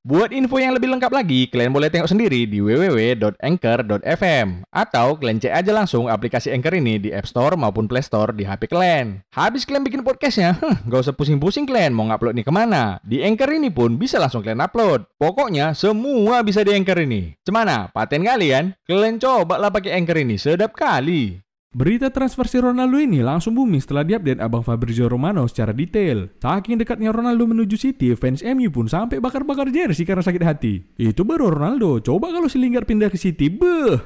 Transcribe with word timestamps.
Buat 0.00 0.32
info 0.32 0.56
yang 0.56 0.72
lebih 0.72 0.88
lengkap 0.96 1.12
lagi, 1.12 1.44
kalian 1.52 1.76
boleh 1.76 1.92
tengok 1.92 2.08
sendiri 2.08 2.48
di 2.48 2.64
www.anchor.fm 2.64 4.64
atau 4.72 5.20
kalian 5.20 5.36
cek 5.36 5.52
aja 5.52 5.76
langsung 5.76 6.08
aplikasi 6.08 6.48
Anchor 6.56 6.72
ini 6.72 6.96
di 6.96 7.12
App 7.12 7.28
Store 7.28 7.52
maupun 7.52 7.84
Play 7.84 8.00
Store 8.00 8.32
di 8.32 8.48
HP 8.48 8.72
kalian. 8.72 9.20
Habis 9.28 9.68
kalian 9.68 9.84
bikin 9.84 10.00
podcastnya, 10.00 10.56
huh, 10.56 10.80
gak 10.88 11.04
usah 11.04 11.12
pusing-pusing 11.12 11.68
kalian 11.68 11.92
mau 11.92 12.08
ngupload 12.08 12.32
nih 12.32 12.48
ke 12.48 12.48
mana. 12.48 12.96
Di 13.04 13.20
Anchor 13.20 13.52
ini 13.52 13.68
pun 13.68 14.00
bisa 14.00 14.16
langsung 14.16 14.40
kalian 14.40 14.64
upload. 14.64 15.04
Pokoknya 15.20 15.76
semua 15.76 16.40
bisa 16.40 16.64
di 16.64 16.72
Anchor 16.72 17.04
ini. 17.04 17.36
Cemana? 17.44 17.92
Paten 17.92 18.24
kalian? 18.24 18.72
Kalian 18.88 19.20
coba 19.20 19.60
lah 19.60 19.68
pakai 19.68 20.00
Anchor 20.00 20.16
ini, 20.16 20.40
sedap 20.40 20.72
kali. 20.72 21.44
Berita 21.70 22.10
transfer 22.10 22.50
si 22.50 22.58
Ronaldo 22.58 22.98
ini 22.98 23.22
langsung 23.22 23.54
booming 23.54 23.78
setelah 23.78 24.02
diupdate 24.02 24.42
abang 24.42 24.66
Fabrizio 24.66 25.06
Romano 25.06 25.46
secara 25.46 25.70
detail. 25.70 26.26
Saking 26.42 26.82
dekatnya 26.82 27.14
Ronaldo 27.14 27.46
menuju 27.46 27.78
City, 27.78 28.10
fans 28.18 28.42
MU 28.42 28.74
pun 28.74 28.90
sampai 28.90 29.22
bakar-bakar 29.22 29.70
jersey 29.70 30.02
karena 30.02 30.18
sakit 30.18 30.42
hati. 30.42 30.82
Itu 30.98 31.22
baru 31.22 31.54
Ronaldo, 31.54 32.02
coba 32.02 32.34
kalau 32.34 32.50
si 32.50 32.58
Lingard 32.58 32.90
pindah 32.90 33.06
ke 33.06 33.14
City, 33.14 33.46
beuh! 33.46 34.02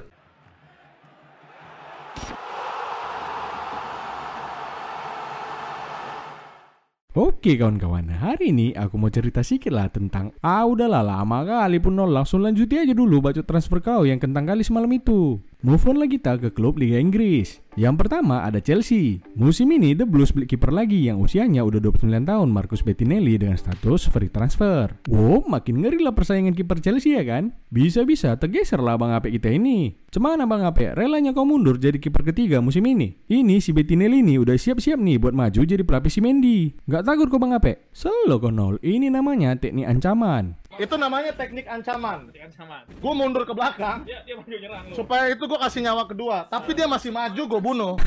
Oke 7.16 7.56
kawan-kawan, 7.56 8.10
hari 8.12 8.52
ini 8.52 8.76
aku 8.76 9.00
mau 9.00 9.08
cerita 9.08 9.40
sedikit 9.40 9.72
lah 9.72 9.88
tentang 9.88 10.36
Ah 10.44 10.68
udahlah 10.68 11.00
lama 11.00 11.46
kali 11.46 11.80
pun 11.80 11.94
nol 11.94 12.10
Langsung 12.12 12.44
lanjuti 12.44 12.74
aja 12.76 12.90
dulu 12.90 13.24
baca 13.24 13.40
transfer 13.40 13.80
kau 13.80 14.04
yang 14.04 14.20
kentang 14.20 14.50
kali 14.50 14.60
semalam 14.66 14.90
itu 14.90 15.38
Move 15.64 15.88
on 15.88 15.96
lagi 15.96 16.20
kita 16.20 16.36
ke 16.36 16.52
klub 16.52 16.76
Liga 16.76 17.00
Inggris 17.00 17.64
yang 17.74 17.98
pertama 17.98 18.46
ada 18.46 18.62
Chelsea. 18.62 19.18
Musim 19.34 19.66
ini 19.74 19.98
The 19.98 20.06
Blues 20.06 20.30
beli 20.30 20.46
kiper 20.46 20.70
lagi 20.70 21.10
yang 21.10 21.18
usianya 21.18 21.66
udah 21.66 21.82
29 21.82 22.22
tahun, 22.22 22.48
Marcus 22.54 22.86
Bettinelli 22.86 23.34
dengan 23.34 23.58
status 23.58 24.06
free 24.14 24.30
transfer. 24.30 24.94
Wow, 25.10 25.42
makin 25.50 25.82
ngeri 25.82 25.98
lah 25.98 26.14
persaingan 26.14 26.54
kiper 26.54 26.78
Chelsea 26.78 27.18
ya 27.18 27.26
kan? 27.26 27.50
Bisa-bisa 27.74 28.38
tergeser 28.38 28.78
lah 28.78 28.94
Bang 28.94 29.10
Ape 29.10 29.34
kita 29.34 29.50
ini. 29.50 29.98
Cemana 30.06 30.46
Bang 30.46 30.62
Ape? 30.62 30.94
Relanya 30.94 31.34
kau 31.34 31.42
mundur 31.42 31.74
jadi 31.74 31.98
kiper 31.98 32.22
ketiga 32.30 32.62
musim 32.62 32.86
ini? 32.86 33.18
Ini 33.26 33.58
si 33.58 33.74
Bettinelli 33.74 34.22
ini 34.22 34.38
udah 34.38 34.54
siap-siap 34.54 35.02
nih 35.02 35.18
buat 35.18 35.34
maju 35.34 35.60
jadi 35.66 35.82
pelapis 35.82 36.14
si 36.14 36.20
Mendy. 36.22 36.70
Gak 36.86 37.02
takut 37.02 37.26
kok 37.26 37.42
Bang 37.42 37.58
Ape? 37.58 37.90
Selo 37.90 38.38
konol, 38.38 38.78
ini 38.86 39.10
namanya 39.10 39.58
teknik 39.58 39.90
ancaman. 39.90 40.54
Itu 40.78 40.94
namanya 40.98 41.30
teknik 41.34 41.66
ancaman. 41.70 42.30
Teknik 42.30 42.50
ancaman. 42.50 42.82
Gue 42.90 43.12
mundur 43.14 43.42
ke 43.46 43.54
belakang. 43.54 44.02
Dia, 44.02 44.26
dia 44.26 44.34
maju 44.34 44.56
nyerang 44.56 44.84
lu. 44.90 44.94
Supaya 44.98 45.24
itu 45.30 45.42
gue 45.46 45.58
kasih 45.58 45.80
nyawa 45.86 46.04
kedua. 46.10 46.36
Tapi 46.50 46.70
dia 46.74 46.86
masih 46.90 47.10
maju, 47.14 47.42
gue 47.46 47.60
bunuh. 47.60 47.94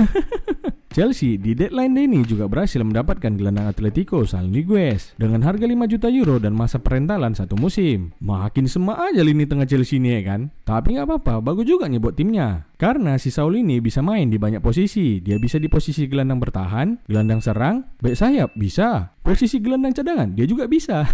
Chelsea 0.97 1.38
di 1.38 1.53
deadline 1.53 1.93
day 1.93 2.09
ini 2.09 2.25
juga 2.25 2.49
berhasil 2.49 2.81
mendapatkan 2.81 3.38
gelandang 3.38 3.69
Atletico 3.69 4.25
Sal 4.25 4.49
Niguez 4.49 5.13
dengan 5.13 5.45
harga 5.45 5.69
5 5.69 5.93
juta 5.93 6.09
euro 6.09 6.41
dan 6.41 6.57
masa 6.57 6.81
perentalan 6.81 7.38
satu 7.38 7.53
musim. 7.53 8.17
Makin 8.17 8.65
semak 8.65 8.97
aja 8.97 9.21
lini 9.21 9.45
tengah 9.45 9.69
Chelsea 9.69 10.01
ini 10.01 10.17
ya 10.17 10.33
kan. 10.33 10.49
Tapi 10.65 10.97
nggak 10.97 11.05
apa-apa, 11.05 11.45
bagus 11.45 11.69
juga 11.69 11.85
nih 11.85 12.01
buat 12.01 12.17
timnya. 12.17 12.65
Karena 12.78 13.17
si 13.17 13.33
Saul 13.33 13.66
ini 13.66 13.81
bisa 13.81 14.06
main 14.06 14.30
di 14.30 14.38
banyak 14.38 14.61
posisi. 14.61 15.17
Dia 15.17 15.42
bisa 15.42 15.58
di 15.58 15.66
posisi 15.66 16.06
gelandang 16.06 16.38
bertahan, 16.38 17.09
gelandang 17.09 17.42
serang, 17.42 17.81
back 17.97 18.14
sayap 18.14 18.53
bisa. 18.53 19.17
Posisi 19.25 19.57
gelandang 19.57 19.97
cadangan 19.97 20.38
dia 20.38 20.46
juga 20.46 20.69
bisa. 20.69 21.01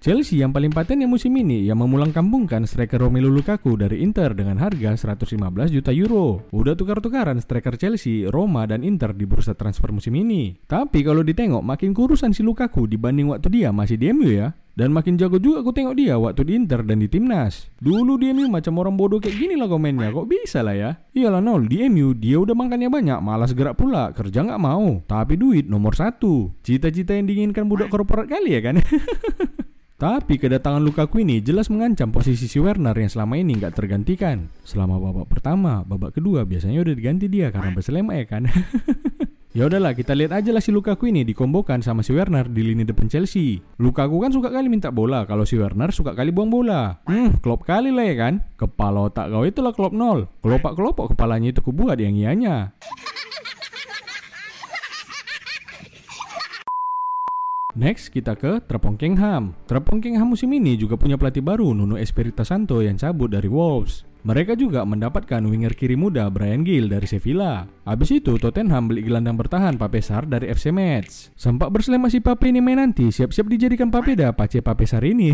Chelsea 0.00 0.40
yang 0.40 0.48
paling 0.48 0.72
paten 0.72 1.04
yang 1.04 1.12
musim 1.12 1.28
ini 1.36 1.68
yang 1.68 1.76
memulang 1.76 2.08
kampungkan 2.08 2.64
striker 2.64 2.96
Romelu 2.96 3.28
Lukaku 3.28 3.76
dari 3.76 4.00
Inter 4.00 4.32
dengan 4.32 4.56
harga 4.56 4.96
115 4.96 5.36
juta 5.68 5.92
euro. 5.92 6.48
Udah 6.56 6.72
tukar-tukaran 6.72 7.36
striker 7.42 7.76
Chelsea, 7.76 8.24
Roma, 8.24 8.64
dan 8.64 8.80
Inter 8.80 9.12
di 9.12 9.28
bursa 9.28 9.52
transfer 9.52 9.92
musim 9.92 10.16
ini. 10.16 10.56
Tapi 10.64 11.04
kalau 11.04 11.20
ditengok 11.20 11.60
makin 11.60 11.92
kurusan 11.92 12.32
si 12.32 12.40
Lukaku 12.40 12.88
dibanding 12.88 13.28
waktu 13.28 13.52
dia 13.52 13.74
masih 13.76 14.00
di 14.00 14.08
MU 14.14 14.32
ya. 14.32 14.56
Dan 14.74 14.94
makin 14.94 15.18
jago 15.18 15.36
juga 15.36 15.60
aku 15.60 15.74
tengok 15.74 15.94
dia 15.98 16.16
waktu 16.16 16.46
di 16.46 16.52
Inter 16.56 16.80
dan 16.86 17.02
di 17.02 17.08
timnas. 17.10 17.68
Dulu 17.82 18.16
di 18.16 18.30
MU 18.32 18.48
macam 18.48 18.78
orang 18.80 18.94
bodoh 18.94 19.18
kayak 19.18 19.36
gini 19.36 19.54
lah 19.58 19.66
komennya, 19.66 20.14
kok 20.14 20.30
bisa 20.30 20.62
lah 20.62 20.72
ya? 20.72 20.90
Iyalah 21.12 21.42
nol, 21.42 21.66
di 21.66 21.84
MU 21.90 22.14
dia 22.16 22.38
udah 22.38 22.54
makannya 22.54 22.88
banyak, 22.88 23.18
malas 23.20 23.52
gerak 23.52 23.76
pula, 23.76 24.14
kerja 24.14 24.46
nggak 24.46 24.62
mau. 24.62 25.02
Tapi 25.04 25.34
duit 25.36 25.66
nomor 25.66 25.98
satu. 25.98 26.54
Cita-cita 26.62 27.12
yang 27.12 27.26
diinginkan 27.26 27.66
budak 27.66 27.90
korporat 27.90 28.30
kali 28.30 28.56
ya 28.56 28.60
kan? 28.62 28.78
Tapi 30.00 30.40
kedatangan 30.40 30.80
Lukaku 30.80 31.20
ini 31.20 31.44
jelas 31.44 31.68
mengancam 31.68 32.08
posisi 32.08 32.48
si 32.48 32.56
Werner 32.56 32.96
yang 32.96 33.12
selama 33.12 33.36
ini 33.36 33.60
nggak 33.60 33.76
tergantikan. 33.76 34.48
Selama 34.64 34.96
babak 34.96 35.28
pertama, 35.28 35.84
babak 35.84 36.16
kedua 36.16 36.48
biasanya 36.48 36.80
udah 36.80 36.96
diganti 36.96 37.28
dia 37.28 37.52
karena 37.52 37.76
berselema 37.76 38.16
ya 38.16 38.24
kan. 38.24 38.48
ya 39.50 39.66
udahlah 39.66 39.98
kita 39.98 40.14
lihat 40.14 40.30
aja 40.30 40.50
lah 40.54 40.62
si 40.62 40.70
Lukaku 40.70 41.10
ini 41.10 41.26
dikombokan 41.26 41.82
sama 41.82 42.06
si 42.06 42.14
Werner 42.14 42.46
di 42.46 42.62
lini 42.62 42.86
depan 42.86 43.10
Chelsea. 43.10 43.58
Lukaku 43.82 44.22
kan 44.22 44.30
suka 44.30 44.50
kali 44.50 44.70
minta 44.70 44.94
bola, 44.94 45.26
kalau 45.26 45.42
si 45.42 45.58
Werner 45.58 45.90
suka 45.90 46.14
kali 46.14 46.30
buang 46.30 46.50
bola. 46.50 47.02
Hmm, 47.06 47.38
klop 47.42 47.66
kali 47.66 47.90
lah 47.90 48.06
ya 48.06 48.16
kan. 48.18 48.34
Kepala 48.54 49.10
otak 49.10 49.30
kau 49.30 49.42
itulah 49.42 49.74
klop 49.74 49.94
nol. 49.94 50.30
Kelopak-kelopok 50.42 51.14
kepalanya 51.14 51.54
itu 51.54 51.60
kubuat 51.62 51.98
yang 51.98 52.14
ianya. 52.14 52.74
Next 57.70 58.10
kita 58.10 58.34
ke 58.34 58.58
Trepongkengham. 58.66 59.54
Trepongkengham 59.70 60.26
musim 60.26 60.50
ini 60.50 60.74
juga 60.74 60.98
punya 60.98 61.14
pelatih 61.14 61.40
baru 61.40 61.70
Nuno 61.70 61.94
Espirito 61.94 62.42
Santo 62.42 62.82
yang 62.82 62.98
cabut 62.98 63.30
dari 63.30 63.46
Wolves. 63.46 64.09
Mereka 64.20 64.52
juga 64.52 64.84
mendapatkan 64.84 65.40
winger 65.40 65.72
kiri 65.72 65.96
muda 65.96 66.28
Brian 66.28 66.60
Gill 66.60 66.92
dari 66.92 67.08
Sevilla. 67.08 67.64
Habis 67.88 68.20
itu 68.20 68.36
Tottenham 68.36 68.92
beli 68.92 69.00
gelandang 69.00 69.40
bertahan 69.40 69.80
Papesar 69.80 70.28
dari 70.28 70.52
FC 70.52 70.68
Metz. 70.68 71.32
Sempat 71.32 71.72
berselema 71.72 72.12
si 72.12 72.20
Pape 72.20 72.52
ini 72.52 72.60
main 72.60 72.76
nanti, 72.76 73.08
siap-siap 73.08 73.48
dijadikan 73.48 73.88
Papeda 73.88 74.36
Pace 74.36 74.60
Papesar 74.60 75.00
ini. 75.08 75.32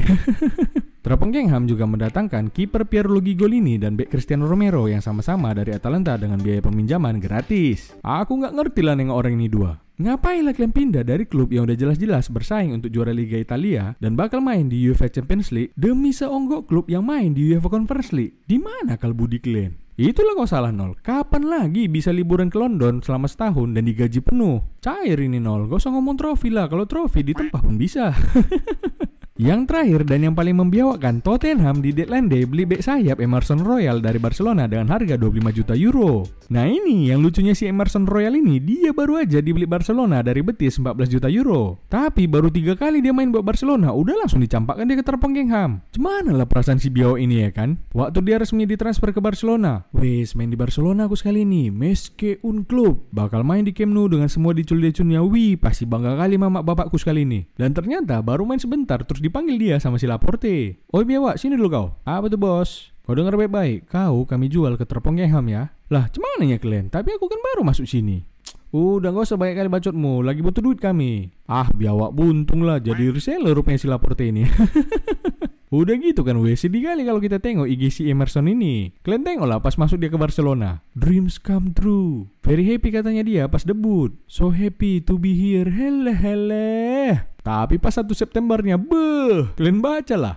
Trepongkengham 1.06 1.70
juga 1.70 1.86
mendatangkan 1.86 2.50
kiper 2.50 2.82
Pierluigi 2.86 3.38
Golini 3.38 3.78
dan 3.78 3.94
bek 3.94 4.10
Cristiano 4.10 4.47
Romero 4.50 4.91
yang 4.91 4.98
sama-sama 4.98 5.54
dari 5.54 5.70
Atalanta 5.70 6.18
dengan 6.18 6.42
biaya 6.42 6.58
peminjaman 6.62 7.22
gratis. 7.22 7.94
Aku 8.03 8.38
nggak 8.42 8.54
ngerti 8.54 8.82
lah 8.82 8.98
nengok 8.98 9.14
orang 9.14 9.38
ini 9.38 9.47
dua. 9.47 9.85
Ngapain 9.97 10.45
lah 10.45 10.53
kalian 10.53 10.77
pindah 10.77 11.09
dari 11.09 11.25
klub 11.25 11.49
yang 11.49 11.65
udah 11.65 11.73
jelas-jelas 11.73 12.29
bersaing 12.29 12.69
untuk 12.69 12.93
juara 12.93 13.17
Liga 13.17 13.41
Italia 13.41 13.97
dan 13.97 14.12
bakal 14.12 14.45
main 14.45 14.69
di 14.69 14.84
UEFA 14.84 15.09
Champions 15.09 15.49
League 15.49 15.73
demi 15.73 16.12
seonggok 16.12 16.69
klub 16.69 16.93
yang 16.93 17.01
main 17.01 17.33
di 17.33 17.49
UEFA 17.49 17.73
Conference 17.73 18.12
League? 18.12 18.37
Di 18.45 18.61
mana 18.61 19.01
kalau 19.01 19.17
budi 19.17 19.41
kalian? 19.41 19.73
Itulah 19.97 20.37
kok 20.37 20.53
salah 20.53 20.69
nol. 20.69 21.01
Kapan 21.01 21.49
lagi 21.49 21.89
bisa 21.89 22.12
liburan 22.12 22.53
ke 22.53 22.61
London 22.61 23.01
selama 23.01 23.25
setahun 23.25 23.73
dan 23.73 23.89
digaji 23.89 24.21
penuh? 24.21 24.61
Cair 24.84 25.17
ini 25.17 25.41
nol. 25.41 25.65
Gak 25.65 25.81
usah 25.81 25.97
ngomong 25.97 26.21
trofi 26.21 26.53
lah. 26.53 26.69
Kalau 26.69 26.84
trofi 26.84 27.25
di 27.25 27.33
tempat 27.33 27.65
pun 27.65 27.81
bisa. 27.81 28.13
Yang 29.36 29.69
terakhir 29.69 30.00
dan 30.08 30.24
yang 30.24 30.32
paling 30.32 30.56
membiawakan 30.56 31.20
Tottenham 31.20 31.84
di 31.84 31.92
deadline 31.92 32.24
day 32.24 32.48
beli 32.48 32.64
bek 32.64 32.80
sayap 32.80 33.20
Emerson 33.20 33.60
Royal 33.60 34.00
dari 34.00 34.16
Barcelona 34.16 34.64
dengan 34.64 34.88
harga 34.88 35.12
25 35.20 35.52
juta 35.52 35.76
euro. 35.76 36.24
Nah 36.48 36.64
ini 36.64 37.12
yang 37.12 37.20
lucunya 37.20 37.52
si 37.52 37.69
Emerson 37.69 38.08
Royal 38.08 38.32
ini 38.32 38.56
dia 38.56 38.97
baru 38.97 39.20
aja 39.20 39.44
dibeli 39.44 39.69
Barcelona 39.69 40.24
dari 40.24 40.41
Betis 40.41 40.80
14 40.80 41.12
juta 41.12 41.28
euro. 41.28 41.84
Tapi 41.92 42.24
baru 42.24 42.48
tiga 42.48 42.80
kali 42.80 43.04
dia 43.04 43.12
main 43.12 43.28
buat 43.28 43.44
Barcelona 43.44 43.92
udah 43.92 44.24
langsung 44.24 44.41
dicampakkan 44.41 44.88
dia 44.88 44.97
ke 44.97 45.04
Terpengkengham. 45.04 45.84
Cemana 45.92 46.32
lah 46.32 46.48
perasaan 46.48 46.80
si 46.80 46.88
Biao 46.88 47.20
ini 47.20 47.44
ya 47.44 47.53
kan? 47.53 47.76
Waktu 47.92 48.24
dia 48.24 48.41
resmi 48.41 48.64
ditransfer 48.64 49.12
ke 49.12 49.20
Barcelona. 49.20 49.84
Wes 49.92 50.32
main 50.32 50.48
di 50.48 50.56
Barcelona 50.56 51.12
aku 51.12 51.12
sekali 51.12 51.44
ini. 51.44 51.68
Meske 51.68 52.41
un 52.41 52.65
club. 52.65 53.04
Bakal 53.12 53.44
main 53.44 53.68
di 53.68 53.77
Camp 53.77 53.92
Nou 53.92 54.09
dengan 54.09 54.32
semua 54.32 54.56
dicul-diculnya. 54.56 55.21
Wih 55.21 55.60
pasti 55.60 55.84
bangga 55.84 56.16
kali 56.16 56.41
mamak 56.41 56.65
bapakku 56.65 56.97
sekali 56.97 57.28
ini. 57.28 57.44
Dan 57.53 57.77
ternyata 57.77 58.24
baru 58.24 58.48
main 58.48 58.62
sebentar 58.65 59.04
terus 59.04 59.26
dipanggil 59.27 59.59
dia 59.59 59.77
sama 59.83 59.99
si 59.99 60.07
Laporte. 60.07 60.81
Oh 60.95 61.03
iya 61.03 61.19
wak, 61.19 61.37
sini 61.37 61.59
dulu 61.59 61.69
kau. 61.69 61.87
Apa 62.07 62.31
tuh 62.31 62.39
bos? 62.39 62.95
Kau 63.07 63.15
dengar 63.15 63.39
baik-baik, 63.39 63.87
kau 63.87 64.27
kami 64.27 64.51
jual 64.51 64.75
ke 64.75 64.83
Terpongkengham 64.83 65.47
ya. 65.47 65.71
Lah, 65.91 66.11
cemana 66.11 66.43
ya 66.43 66.59
kalian? 66.59 66.91
Tapi 66.91 67.15
aku 67.15 67.31
kan 67.31 67.39
baru 67.39 67.63
masuk 67.63 67.87
sini. 67.87 68.27
Udah 68.75 69.15
gak 69.15 69.31
usah 69.31 69.39
banyak 69.39 69.55
kali 69.63 69.69
bacotmu, 69.71 70.27
lagi 70.27 70.43
butuh 70.43 70.59
duit 70.59 70.83
kami. 70.83 71.31
Ah, 71.47 71.71
biawak 71.71 72.11
buntung 72.11 72.67
lah, 72.67 72.83
jadi 72.83 73.15
reseller 73.15 73.55
rupanya 73.55 73.78
si 73.78 73.87
Laporte 73.87 74.27
ini. 74.27 74.43
Udah 75.67 75.99
gitu 75.99 76.23
kan 76.23 76.39
weh, 76.39 76.55
sedih 76.55 76.87
kali 76.87 77.03
kalau 77.03 77.19
kita 77.19 77.43
tengok 77.43 77.67
IG 77.67 77.91
si 77.91 78.03
Emerson 78.07 78.47
ini. 78.47 78.95
Kalian 79.03 79.27
tengok 79.27 79.47
lah 79.51 79.59
pas 79.59 79.75
masuk 79.75 79.99
dia 79.99 80.07
ke 80.07 80.15
Barcelona. 80.15 80.78
Dreams 80.95 81.43
come 81.43 81.75
true. 81.75 82.31
Very 82.47 82.63
happy 82.63 82.95
katanya 82.95 83.27
dia 83.27 83.51
pas 83.51 83.67
debut. 83.67 84.15
So 84.31 84.55
happy 84.55 85.03
to 85.03 85.19
be 85.19 85.34
here. 85.34 85.67
Hele 85.67 86.15
hele. 86.15 87.35
Tapi 87.47 87.78
pas 87.78 87.95
1 87.95 88.10
Septembernya, 88.10 88.75
beh, 88.75 89.54
kalian 89.54 89.78
baca 89.78 90.16
lah. 90.19 90.34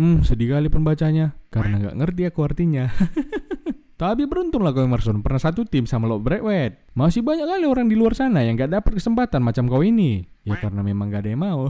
Hmm, 0.00 0.24
sedih 0.24 0.56
kali 0.56 0.72
pembacanya, 0.72 1.36
karena 1.52 1.76
nggak 1.76 1.96
ngerti 2.00 2.22
aku 2.24 2.40
artinya. 2.40 2.88
Tapi 4.00 4.24
beruntunglah 4.24 4.72
kau 4.72 4.80
Emerson 4.80 5.20
pernah 5.20 5.36
satu 5.36 5.68
tim 5.68 5.84
sama 5.84 6.08
Lord 6.08 6.24
Bradway. 6.24 6.72
Masih 6.96 7.20
banyak 7.20 7.44
kali 7.44 7.68
orang 7.68 7.84
di 7.84 8.00
luar 8.00 8.16
sana 8.16 8.40
yang 8.40 8.56
gak 8.56 8.72
dapat 8.72 8.96
kesempatan 8.96 9.44
macam 9.44 9.68
kau 9.68 9.84
ini. 9.84 10.24
Ya 10.48 10.56
karena 10.56 10.80
memang 10.80 11.12
gak 11.12 11.28
ada 11.28 11.36
yang 11.36 11.44
mau. 11.44 11.68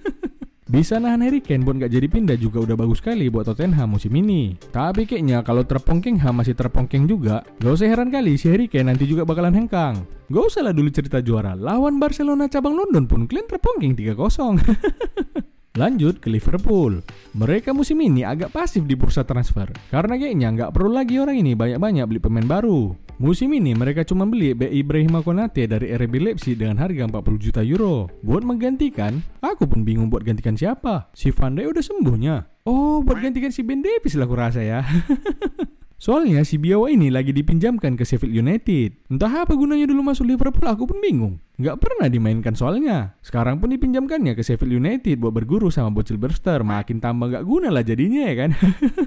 Bisa 0.66 0.98
nahan 0.98 1.22
Harry 1.22 1.38
Kane 1.38 1.62
buat 1.62 1.78
gak 1.78 1.94
jadi 1.94 2.10
pindah 2.10 2.34
juga 2.42 2.58
udah 2.58 2.74
bagus 2.74 2.98
sekali 2.98 3.30
buat 3.30 3.46
Tottenham 3.46 3.86
musim 3.86 4.10
ini. 4.18 4.58
Tapi 4.58 5.06
kayaknya 5.06 5.46
kalau 5.46 5.62
terpongking 5.62 6.18
Ham 6.18 6.42
masih 6.42 6.58
terpongking 6.58 7.06
juga, 7.06 7.46
gak 7.62 7.70
usah 7.70 7.86
heran 7.86 8.10
kali 8.10 8.34
si 8.34 8.50
Harry 8.50 8.66
Kane 8.66 8.90
nanti 8.90 9.06
juga 9.06 9.22
bakalan 9.22 9.54
hengkang. 9.54 10.02
Gak 10.26 10.42
usah 10.42 10.66
lah 10.66 10.74
dulu 10.74 10.90
cerita 10.90 11.22
juara, 11.22 11.54
lawan 11.54 12.02
Barcelona 12.02 12.50
cabang 12.50 12.74
London 12.74 13.06
pun 13.06 13.30
kalian 13.30 13.46
terpongking 13.46 13.94
3-0. 13.94 15.78
Lanjut 15.78 16.18
ke 16.18 16.34
Liverpool. 16.34 16.98
Mereka 17.38 17.70
musim 17.70 18.02
ini 18.02 18.26
agak 18.26 18.50
pasif 18.50 18.82
di 18.90 18.98
bursa 18.98 19.22
transfer 19.22 19.70
karena 19.94 20.18
kayaknya 20.18 20.50
nggak 20.50 20.74
perlu 20.74 20.90
lagi 20.90 21.22
orang 21.22 21.46
ini 21.46 21.54
banyak-banyak 21.54 22.10
beli 22.10 22.18
pemain 22.18 22.48
baru. 22.58 23.05
Musim 23.16 23.48
ini 23.56 23.72
mereka 23.72 24.04
cuma 24.04 24.28
beli. 24.28 24.52
Ibrahim 24.52 25.24
Konate 25.24 25.64
dari 25.64 25.88
RB 25.88 26.20
Leipzig 26.20 26.60
dengan 26.60 26.76
harga 26.84 27.08
40 27.08 27.40
juta 27.40 27.64
euro. 27.64 28.12
Buat 28.20 28.44
menggantikan, 28.44 29.24
aku 29.40 29.64
pun 29.64 29.88
bingung 29.88 30.12
buat 30.12 30.20
gantikan 30.20 30.52
siapa. 30.52 31.08
Si 31.16 31.32
Van 31.32 31.56
Dijk 31.56 31.72
udah 31.72 31.84
sembuhnya. 31.84 32.36
Oh, 32.68 33.00
buat 33.00 33.24
gantikan 33.24 33.48
si 33.48 33.64
Ben 33.64 33.80
Davies 33.80 34.20
lah 34.20 34.28
aku 34.28 34.36
rasa 34.36 34.60
ya. 34.60 34.84
Soalnya 35.96 36.44
si 36.44 36.60
Biawa 36.60 36.92
ini 36.92 37.08
lagi 37.08 37.32
dipinjamkan 37.32 37.96
ke 37.96 38.04
Sheffield 38.04 38.36
United. 38.36 39.08
Entah 39.08 39.48
apa 39.48 39.56
gunanya 39.56 39.88
dulu 39.88 40.04
masuk 40.04 40.28
Liverpool, 40.28 40.68
aku 40.68 40.84
pun 40.84 41.00
bingung. 41.00 41.40
Nggak 41.56 41.80
pernah 41.80 42.12
dimainkan 42.12 42.52
soalnya. 42.52 43.16
Sekarang 43.24 43.56
pun 43.56 43.72
dipinjamkannya 43.72 44.36
ke 44.36 44.44
Sheffield 44.44 44.76
United 44.76 45.16
buat 45.16 45.32
berguru 45.32 45.72
sama 45.72 45.88
Bocil 45.88 46.20
Berster. 46.20 46.60
Makin 46.60 47.00
tambah 47.00 47.32
nggak 47.32 47.44
guna 47.48 47.72
lah 47.72 47.80
jadinya 47.80 48.28
ya 48.28 48.34
kan. 48.44 48.50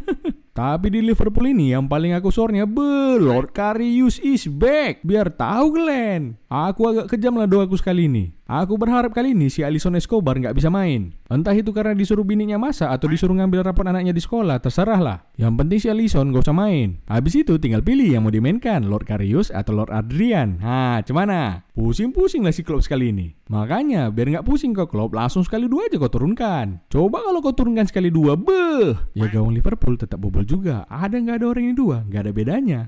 Tapi 0.60 0.90
di 0.90 1.06
Liverpool 1.06 1.46
ini 1.46 1.78
yang 1.78 1.86
paling 1.86 2.18
aku 2.18 2.34
sornya 2.34 2.66
be 2.66 3.22
Lord 3.22 3.54
Karius 3.54 4.18
is 4.26 4.50
back. 4.50 5.06
Biar 5.06 5.30
tahu 5.30 5.78
Glenn. 5.78 6.42
Aku 6.50 6.90
agak 6.90 7.14
kejam 7.14 7.38
lah 7.38 7.46
doaku 7.46 7.78
sekali 7.78 8.10
ini. 8.10 8.39
Aku 8.50 8.82
berharap 8.82 9.14
kali 9.14 9.38
ini 9.38 9.46
si 9.46 9.62
Alison 9.62 9.94
Escobar 9.94 10.34
nggak 10.34 10.58
bisa 10.58 10.74
main. 10.74 11.14
Entah 11.30 11.54
itu 11.54 11.70
karena 11.70 11.94
disuruh 11.94 12.26
bininya 12.26 12.58
masa 12.58 12.90
atau 12.90 13.06
disuruh 13.06 13.38
ngambil 13.38 13.62
rapot 13.62 13.86
anaknya 13.86 14.10
di 14.10 14.18
sekolah, 14.18 14.58
terserah 14.58 14.98
lah. 14.98 15.18
Yang 15.38 15.54
penting 15.54 15.78
si 15.78 15.88
Alison 15.94 16.34
gak 16.34 16.50
usah 16.50 16.58
main. 16.58 16.98
Habis 17.06 17.46
itu 17.46 17.62
tinggal 17.62 17.86
pilih 17.86 18.10
yang 18.10 18.26
mau 18.26 18.34
dimainkan, 18.34 18.90
Lord 18.90 19.06
Karius 19.06 19.54
atau 19.54 19.78
Lord 19.78 19.94
Adrian. 19.94 20.58
Nah, 20.66 20.98
cemana? 21.06 21.62
Pusing-pusing 21.78 22.42
lah 22.42 22.50
si 22.50 22.66
klub 22.66 22.82
sekali 22.82 23.14
ini. 23.14 23.38
Makanya, 23.54 24.10
biar 24.10 24.42
nggak 24.42 24.48
pusing 24.50 24.74
ke 24.74 24.90
klub, 24.90 25.14
langsung 25.14 25.46
sekali 25.46 25.70
dua 25.70 25.86
aja 25.86 26.02
kau 26.02 26.10
turunkan. 26.10 26.82
Coba 26.90 27.22
kalau 27.22 27.46
kau 27.46 27.54
turunkan 27.54 27.86
sekali 27.86 28.10
dua, 28.10 28.34
beh. 28.34 29.14
Ya 29.14 29.30
gawang 29.30 29.54
Liverpool 29.54 29.94
tetap 29.94 30.18
bobol 30.18 30.42
juga. 30.42 30.90
Ada 30.90 31.22
nggak 31.22 31.38
ada 31.38 31.46
orang 31.46 31.70
ini 31.70 31.76
dua, 31.78 32.02
nggak 32.02 32.22
ada 32.26 32.32
bedanya. 32.34 32.80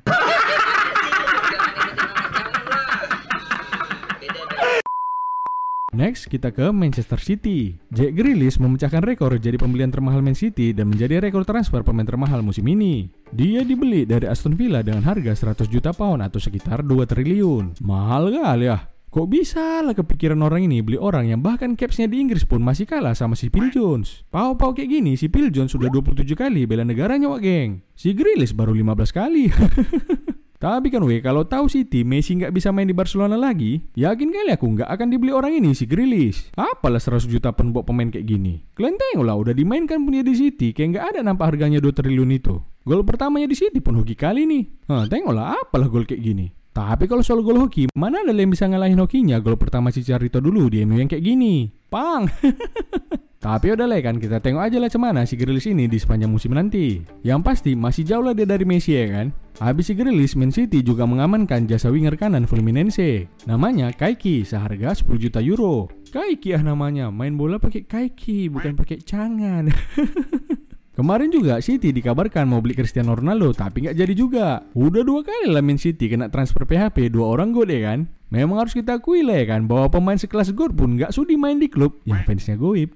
Next, 5.92 6.32
kita 6.32 6.56
ke 6.56 6.72
Manchester 6.72 7.20
City. 7.20 7.76
Jack 7.92 8.16
Grealish 8.16 8.56
memecahkan 8.64 9.04
rekor 9.04 9.36
jadi 9.36 9.60
pembelian 9.60 9.92
termahal 9.92 10.24
Man 10.24 10.40
City 10.40 10.72
dan 10.72 10.88
menjadi 10.88 11.20
rekor 11.20 11.44
transfer 11.44 11.84
pemain 11.84 12.08
termahal 12.08 12.40
musim 12.40 12.64
ini. 12.72 13.12
Dia 13.36 13.68
dibeli 13.68 14.08
dari 14.08 14.24
Aston 14.24 14.56
Villa 14.56 14.80
dengan 14.80 15.04
harga 15.04 15.36
100 15.36 15.68
juta 15.68 15.92
pound 15.92 16.24
atau 16.24 16.40
sekitar 16.40 16.80
2 16.88 16.96
triliun. 17.04 17.84
Mahal 17.84 18.32
kali 18.32 18.72
ya. 18.72 18.88
Kok 19.12 19.28
bisa 19.28 19.84
lah 19.84 19.92
kepikiran 19.92 20.40
orang 20.40 20.72
ini 20.72 20.80
beli 20.80 20.96
orang 20.96 21.28
yang 21.28 21.44
bahkan 21.44 21.76
capsnya 21.76 22.08
di 22.08 22.24
Inggris 22.24 22.48
pun 22.48 22.64
masih 22.64 22.88
kalah 22.88 23.12
sama 23.12 23.36
si 23.36 23.52
Phil 23.52 23.68
Jones. 23.68 24.24
Pau-pau 24.32 24.72
kayak 24.72 24.88
gini, 24.88 25.20
si 25.20 25.28
Phil 25.28 25.52
Jones 25.52 25.76
sudah 25.76 25.92
27 25.92 26.24
kali 26.32 26.64
bela 26.64 26.88
negaranya 26.88 27.28
wak 27.28 27.44
geng. 27.44 27.84
Si 28.00 28.16
Grealish 28.16 28.56
baru 28.56 28.72
15 28.72 29.12
kali. 29.12 29.52
Tapi 30.62 30.94
kan 30.94 31.02
weh, 31.02 31.18
kalau 31.26 31.42
tahu 31.42 31.66
City 31.66 32.06
Messi 32.06 32.38
nggak 32.38 32.54
bisa 32.54 32.70
main 32.70 32.86
di 32.86 32.94
Barcelona 32.94 33.34
lagi, 33.34 33.82
yakin 33.98 34.30
kali 34.30 34.54
aku 34.54 34.78
nggak 34.78 34.94
akan 34.94 35.08
dibeli 35.10 35.34
orang 35.34 35.58
ini 35.58 35.74
si 35.74 35.90
Grealish. 35.90 36.54
Apalah 36.54 37.02
100 37.02 37.26
juta 37.26 37.50
pun 37.50 37.74
buat 37.74 37.82
pemain 37.82 38.06
kayak 38.14 38.30
gini. 38.30 38.62
Kalian 38.78 38.94
tengok 38.94 39.26
lah, 39.26 39.42
udah 39.42 39.58
dimainkan 39.58 40.06
punya 40.06 40.22
di 40.22 40.38
City, 40.38 40.70
kayak 40.70 40.88
nggak 40.94 41.06
ada 41.18 41.20
nampak 41.26 41.58
harganya 41.58 41.82
2 41.82 41.90
triliun 41.90 42.30
itu. 42.38 42.62
Gol 42.86 43.02
pertamanya 43.02 43.50
di 43.50 43.58
City 43.58 43.82
pun 43.82 43.98
hoki 43.98 44.14
kali 44.14 44.46
nih. 44.46 44.86
Nah, 44.86 45.10
tengoklah 45.10 45.66
apalah 45.66 45.90
gol 45.90 46.06
kayak 46.06 46.22
gini. 46.22 46.54
Tapi 46.70 47.10
kalau 47.10 47.26
soal 47.26 47.42
gol 47.42 47.58
hoki, 47.58 47.90
mana 47.98 48.22
ada 48.22 48.30
yang 48.30 48.54
bisa 48.54 48.70
ngalahin 48.70 49.02
hokinya 49.02 49.42
gol 49.42 49.58
pertama 49.58 49.90
si 49.90 50.06
Carito 50.06 50.38
dulu 50.38 50.70
di 50.70 50.86
MU 50.86 51.02
yang 51.02 51.10
kayak 51.10 51.26
gini. 51.26 51.74
Pang! 51.90 52.30
Tapi 53.42 53.74
udah 53.74 53.90
lah 53.90 53.98
kan 54.06 54.22
kita 54.22 54.38
tengok 54.38 54.62
aja 54.62 54.78
lah 54.78 54.86
cemana 54.86 55.26
si 55.26 55.34
Grealish 55.34 55.66
ini 55.66 55.90
di 55.90 55.98
sepanjang 55.98 56.30
musim 56.30 56.54
nanti. 56.54 57.02
Yang 57.26 57.42
pasti 57.42 57.72
masih 57.74 58.06
jauh 58.06 58.22
lah 58.22 58.38
dia 58.38 58.46
dari 58.46 58.70
Messi 58.70 58.94
ya 58.94 59.10
kan. 59.10 59.34
Habis 59.58 59.90
si 59.90 59.94
Grealish, 59.98 60.38
Man 60.38 60.54
City 60.54 60.86
juga 60.86 61.10
mengamankan 61.10 61.66
jasa 61.66 61.90
winger 61.90 62.14
kanan 62.22 62.46
Fluminense. 62.46 63.26
Namanya 63.50 63.98
Kaiki 63.98 64.46
seharga 64.46 64.94
10 64.94 65.18
juta 65.18 65.42
euro. 65.42 65.90
Kaiki 66.14 66.54
ah 66.54 66.62
namanya, 66.62 67.10
main 67.10 67.34
bola 67.34 67.58
pakai 67.58 67.82
Kaiki 67.90 68.46
bukan 68.54 68.78
pakai 68.78 69.02
cangan. 69.02 69.74
Kemarin 71.02 71.34
juga 71.34 71.58
City 71.66 71.90
dikabarkan 71.90 72.46
mau 72.46 72.62
beli 72.62 72.78
Cristiano 72.78 73.18
Ronaldo 73.18 73.58
tapi 73.58 73.90
nggak 73.90 73.98
jadi 73.98 74.14
juga. 74.14 74.62
Udah 74.78 75.02
dua 75.02 75.26
kali 75.26 75.50
lah 75.50 75.66
Man 75.66 75.82
City 75.82 76.06
kena 76.06 76.30
transfer 76.30 76.62
PHP 76.62 77.10
dua 77.10 77.34
orang 77.34 77.50
gol 77.50 77.66
ya 77.74 77.90
kan. 77.90 78.06
Memang 78.30 78.62
harus 78.62 78.78
kita 78.78 79.02
akui 79.02 79.26
lah 79.26 79.42
ya 79.42 79.58
kan 79.58 79.66
bahwa 79.66 79.90
pemain 79.90 80.22
sekelas 80.22 80.54
God 80.54 80.78
pun 80.78 81.02
nggak 81.02 81.10
sudi 81.10 81.42
main 81.42 81.58
di 81.58 81.74
klub 81.74 81.98
yang 82.06 82.22
fansnya 82.22 82.54
goib. 82.54 82.94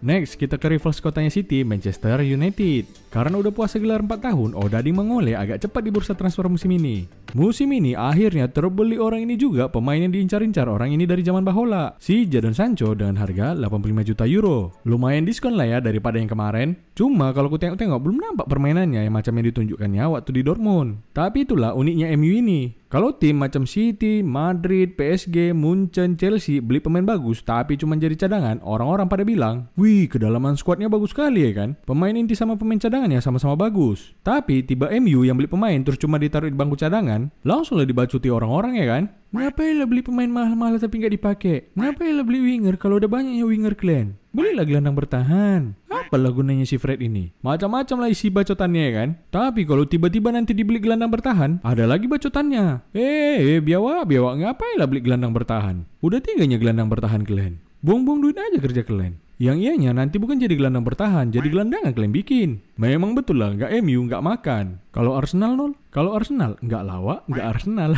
Next, 0.00 0.40
kita 0.40 0.56
ke 0.56 0.72
rivals 0.72 1.04
kotanya 1.04 1.28
City, 1.28 1.68
Manchester 1.68 2.24
United. 2.24 2.88
Karena 3.12 3.34
udah 3.34 3.52
puasa 3.52 3.76
gelar 3.76 4.00
4 4.00 4.08
tahun, 4.30 4.54
Odading 4.56 4.94
mengoleh 4.94 5.36
agak 5.36 5.60
cepat 5.60 5.84
di 5.84 5.90
bursa 5.90 6.14
transfer 6.16 6.46
musim 6.48 6.70
ini. 6.70 7.17
Musim 7.36 7.68
ini 7.76 7.92
akhirnya 7.92 8.48
terbeli 8.48 8.96
orang 8.96 9.28
ini 9.28 9.36
juga 9.36 9.68
pemain 9.68 10.00
yang 10.00 10.08
diincar-incar 10.08 10.64
orang 10.64 10.96
ini 10.96 11.04
dari 11.04 11.20
zaman 11.20 11.44
Bahola, 11.44 11.92
si 12.00 12.24
Jadon 12.24 12.56
Sancho 12.56 12.96
dengan 12.96 13.20
harga 13.20 13.52
85 13.52 14.08
juta 14.08 14.24
euro. 14.24 14.72
Lumayan 14.88 15.28
diskon 15.28 15.52
lah 15.52 15.68
ya 15.68 15.78
daripada 15.84 16.16
yang 16.16 16.32
kemarin. 16.32 16.80
Cuma 16.96 17.36
kalau 17.36 17.52
ku 17.52 17.60
tengok-tengok 17.60 18.00
belum 18.00 18.16
nampak 18.16 18.46
permainannya 18.48 19.04
yang 19.04 19.12
macam 19.12 19.36
yang 19.36 19.52
ditunjukkannya 19.52 20.04
waktu 20.08 20.30
di 20.34 20.42
Dortmund. 20.46 21.04
Tapi 21.12 21.44
itulah 21.44 21.76
uniknya 21.76 22.16
MU 22.16 22.32
ini. 22.32 22.78
Kalau 22.88 23.12
tim 23.12 23.36
macam 23.36 23.68
City, 23.68 24.24
Madrid, 24.24 24.96
PSG, 24.96 25.52
Munchen, 25.52 26.16
Chelsea 26.16 26.56
beli 26.64 26.80
pemain 26.80 27.04
bagus 27.04 27.44
tapi 27.44 27.76
cuma 27.76 28.00
jadi 28.00 28.16
cadangan, 28.16 28.64
orang-orang 28.64 29.12
pada 29.12 29.28
bilang, 29.28 29.68
wih 29.76 30.08
kedalaman 30.08 30.56
skuadnya 30.56 30.88
bagus 30.88 31.12
sekali 31.12 31.44
ya 31.44 31.52
kan? 31.52 31.76
Pemain 31.84 32.16
inti 32.16 32.32
sama 32.32 32.56
pemain 32.56 32.80
cadangannya 32.80 33.20
sama-sama 33.20 33.60
bagus. 33.60 34.16
Tapi 34.24 34.64
tiba 34.64 34.88
MU 35.04 35.20
yang 35.20 35.36
beli 35.36 35.52
pemain 35.52 35.76
terus 35.84 36.00
cuma 36.00 36.16
ditaruh 36.16 36.48
di 36.48 36.56
bangku 36.56 36.80
cadangan, 36.80 37.17
langsung 37.42 37.82
lah 37.82 37.86
dibacuti 37.88 38.30
orang-orang 38.30 38.78
ya 38.78 38.86
kan? 38.86 39.04
Ngapain 39.28 39.76
lah 39.76 39.84
beli 39.84 40.00
pemain 40.00 40.30
mahal-mahal 40.30 40.80
tapi 40.80 41.04
nggak 41.04 41.14
dipakai? 41.20 41.56
Ngapain 41.76 42.16
lah 42.16 42.24
beli 42.24 42.40
winger 42.40 42.80
kalau 42.80 42.96
udah 42.96 43.10
banyaknya 43.10 43.44
winger 43.44 43.74
kalian? 43.76 44.16
Belilah 44.32 44.64
gelandang 44.64 44.96
bertahan. 44.96 45.76
Apalah 45.90 46.32
gunanya 46.32 46.64
si 46.64 46.80
Fred 46.80 47.02
ini? 47.04 47.34
Macam-macam 47.44 48.06
lah 48.06 48.08
isi 48.08 48.32
bacotannya 48.32 48.82
ya 48.88 48.92
kan? 49.04 49.08
Tapi 49.28 49.68
kalau 49.68 49.84
tiba-tiba 49.84 50.32
nanti 50.32 50.56
dibeli 50.56 50.80
gelandang 50.80 51.12
bertahan, 51.12 51.60
ada 51.60 51.84
lagi 51.84 52.08
bacotannya. 52.08 52.88
Eh, 52.96 53.58
eh 53.58 53.60
biawa, 53.60 54.08
biawa 54.08 54.38
ngapain 54.40 54.80
lah 54.80 54.88
beli 54.88 55.04
gelandang 55.04 55.36
bertahan? 55.36 55.84
Udah 56.00 56.24
tiganya 56.24 56.56
gelandang 56.56 56.88
bertahan 56.88 57.26
kalian. 57.26 57.60
Buang-buang 57.84 58.24
duit 58.24 58.38
aja 58.40 58.56
kerja 58.56 58.80
kalian. 58.80 59.20
Yang 59.38 59.70
ianya 59.70 59.94
nanti 59.94 60.18
bukan 60.18 60.42
jadi 60.42 60.58
gelandang 60.58 60.82
bertahan, 60.82 61.30
jadi 61.30 61.46
gelandangan 61.46 61.94
kalian 61.94 62.10
bikin. 62.10 62.58
Memang 62.74 63.14
betul 63.14 63.38
lah, 63.38 63.54
nggak 63.54 63.70
MU, 63.86 64.10
nggak 64.10 64.18
makan. 64.18 64.82
Kalau 64.90 65.14
Arsenal 65.14 65.54
nol, 65.54 65.78
kalau 65.94 66.10
Arsenal 66.18 66.58
nggak 66.58 66.82
lawak, 66.82 67.22
nggak 67.30 67.46
Arsenal. 67.46 67.94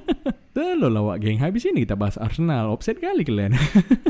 Telo 0.56 0.88
lawak 0.88 1.20
geng, 1.20 1.44
habis 1.44 1.68
ini 1.68 1.84
kita 1.84 1.92
bahas 1.92 2.16
Arsenal, 2.16 2.72
offset 2.72 2.96
kali 2.96 3.20
kalian. 3.20 3.52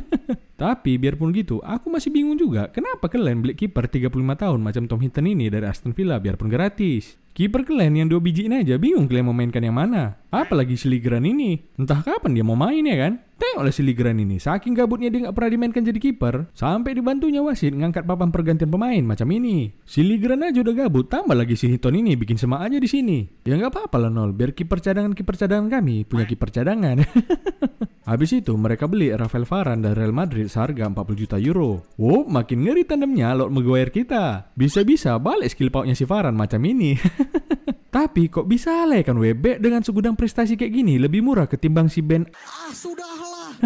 Tapi 0.62 1.02
biarpun 1.02 1.34
gitu, 1.34 1.58
aku 1.66 1.90
masih 1.90 2.14
bingung 2.14 2.38
juga 2.38 2.70
kenapa 2.70 3.10
kalian 3.10 3.42
beli 3.42 3.58
kiper 3.58 3.90
35 3.90 4.14
tahun 4.14 4.58
macam 4.62 4.86
Tom 4.86 5.02
Hinton 5.02 5.26
ini 5.26 5.50
dari 5.50 5.66
Aston 5.66 5.90
Villa 5.90 6.22
biarpun 6.22 6.46
gratis. 6.46 7.18
Kiper 7.38 7.62
kalian 7.62 7.94
yang 7.94 8.08
dua 8.10 8.18
biji 8.18 8.50
ini 8.50 8.66
aja 8.66 8.74
bingung 8.82 9.06
kalian 9.06 9.30
mau 9.30 9.36
mainkan 9.36 9.62
yang 9.62 9.78
mana. 9.78 10.18
Apalagi 10.34 10.74
si 10.74 10.90
Ligran 10.90 11.22
ini. 11.22 11.70
Entah 11.78 12.02
kapan 12.02 12.34
dia 12.34 12.42
mau 12.42 12.58
main 12.58 12.82
ya 12.82 12.98
kan? 12.98 13.22
Tengoklah 13.38 13.70
si 13.70 13.86
Ligran 13.86 14.18
ini, 14.18 14.42
saking 14.42 14.74
gabutnya 14.74 15.06
dia 15.06 15.22
nggak 15.22 15.34
pernah 15.38 15.54
dimainkan 15.54 15.86
jadi 15.86 16.02
kiper, 16.02 16.50
sampai 16.58 16.98
dibantunya 16.98 17.38
wasit 17.38 17.70
ngangkat 17.70 18.02
papan 18.02 18.34
pergantian 18.34 18.66
pemain 18.66 18.98
macam 19.06 19.30
ini. 19.30 19.70
Si 19.86 20.02
Ligran 20.02 20.42
aja 20.42 20.58
udah 20.58 20.74
gabut, 20.74 21.06
tambah 21.06 21.38
lagi 21.38 21.54
si 21.54 21.70
Hinton 21.70 21.94
ini 22.02 22.18
bikin 22.18 22.34
semak 22.34 22.66
aja 22.66 22.82
di 22.82 22.90
sini. 22.90 23.22
Ya 23.46 23.54
nggak 23.54 23.70
apa-apa 23.70 24.02
lah 24.02 24.10
nol, 24.10 24.34
biar 24.34 24.58
kiper 24.58 24.82
cadangan 24.82 25.14
kiper 25.14 25.38
cadangan 25.38 25.70
kami 25.70 26.02
punya 26.10 26.26
kiper 26.26 26.50
cadangan. 26.50 27.06
Habis 28.08 28.40
itu 28.40 28.56
mereka 28.56 28.88
beli 28.88 29.12
Rafael 29.12 29.44
Varane 29.44 29.84
dari 29.84 30.00
Real 30.00 30.16
Madrid 30.16 30.48
seharga 30.48 30.88
40 30.88 31.12
juta 31.12 31.36
euro. 31.36 31.84
Wow, 32.00 32.24
makin 32.24 32.64
ngeri 32.64 32.88
tandemnya 32.88 33.36
Lord 33.36 33.52
Maguire 33.52 33.92
kita. 33.92 34.48
Bisa-bisa 34.56 35.20
balik 35.20 35.52
skill 35.52 35.68
pautnya 35.68 35.92
si 35.92 36.08
Varane 36.08 36.32
macam 36.32 36.56
ini. 36.64 36.96
Tapi 37.96 38.28
kok 38.28 38.44
bisa 38.44 38.84
lah 38.84 39.00
kan 39.00 39.16
WB 39.16 39.58
dengan 39.58 39.80
segudang 39.80 40.14
prestasi 40.14 40.54
kayak 40.54 40.72
gini 40.72 41.00
lebih 41.00 41.24
murah 41.24 41.48
ketimbang 41.48 41.88
si 41.88 42.04
Ben. 42.04 42.28
Ah, 42.32 42.72
sudahlah. 42.72 43.56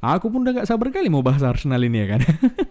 Aku 0.16 0.30
pun 0.30 0.46
udah 0.46 0.62
gak 0.62 0.68
sabar 0.70 0.88
kali 0.90 1.10
mau 1.10 1.22
bahas 1.22 1.42
Arsenal 1.42 1.82
ini 1.82 2.02
ya 2.02 2.06
kan. 2.16 2.20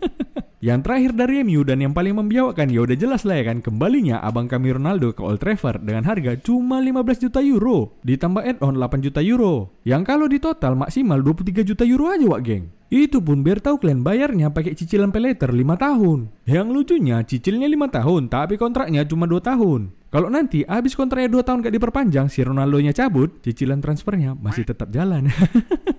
yang 0.67 0.79
terakhir 0.85 1.17
dari 1.17 1.41
MU 1.41 1.65
dan 1.65 1.81
yang 1.81 1.91
paling 1.91 2.13
membiawakan 2.13 2.69
ya 2.69 2.85
udah 2.85 2.93
jelas 2.93 3.25
lah 3.25 3.41
ya 3.41 3.49
kan 3.49 3.65
kembalinya 3.65 4.21
abang 4.21 4.45
kami 4.45 4.69
Ronaldo 4.69 5.09
ke 5.11 5.25
Old 5.25 5.41
Trafford 5.41 5.81
dengan 5.81 6.05
harga 6.05 6.37
cuma 6.37 6.77
15 6.77 7.23
juta 7.27 7.41
euro 7.41 7.97
ditambah 8.05 8.45
add-on 8.45 8.77
8 8.77 9.05
juta 9.05 9.19
euro. 9.25 9.75
Yang 9.83 10.01
kalau 10.05 10.25
di 10.29 10.37
total 10.37 10.77
maksimal 10.77 11.19
23 11.23 11.65
juta 11.65 11.83
euro 11.83 12.13
aja 12.13 12.25
wak 12.29 12.41
geng. 12.45 12.80
Itu 12.91 13.23
pun 13.23 13.39
biar 13.39 13.63
tahu 13.63 13.79
kalian 13.79 14.03
bayarnya 14.03 14.51
pakai 14.51 14.75
cicilan 14.75 15.15
peleter 15.15 15.47
5 15.47 15.63
tahun. 15.79 16.27
Yang 16.43 16.67
lucunya 16.75 17.23
cicilnya 17.23 17.71
5 17.71 17.87
tahun 17.87 18.21
tapi 18.27 18.59
kontraknya 18.59 19.07
cuma 19.07 19.31
2 19.31 19.39
tahun. 19.39 19.95
Kalau 20.11 20.27
nanti 20.27 20.67
habis 20.67 20.91
kontraknya 20.99 21.31
2 21.31 21.39
tahun 21.39 21.63
gak 21.63 21.71
diperpanjang 21.71 22.27
si 22.27 22.43
Ronaldo-nya 22.43 22.91
cabut, 22.91 23.39
cicilan 23.47 23.79
transfernya 23.79 24.35
masih 24.35 24.67
tetap 24.67 24.91
jalan. 24.91 25.31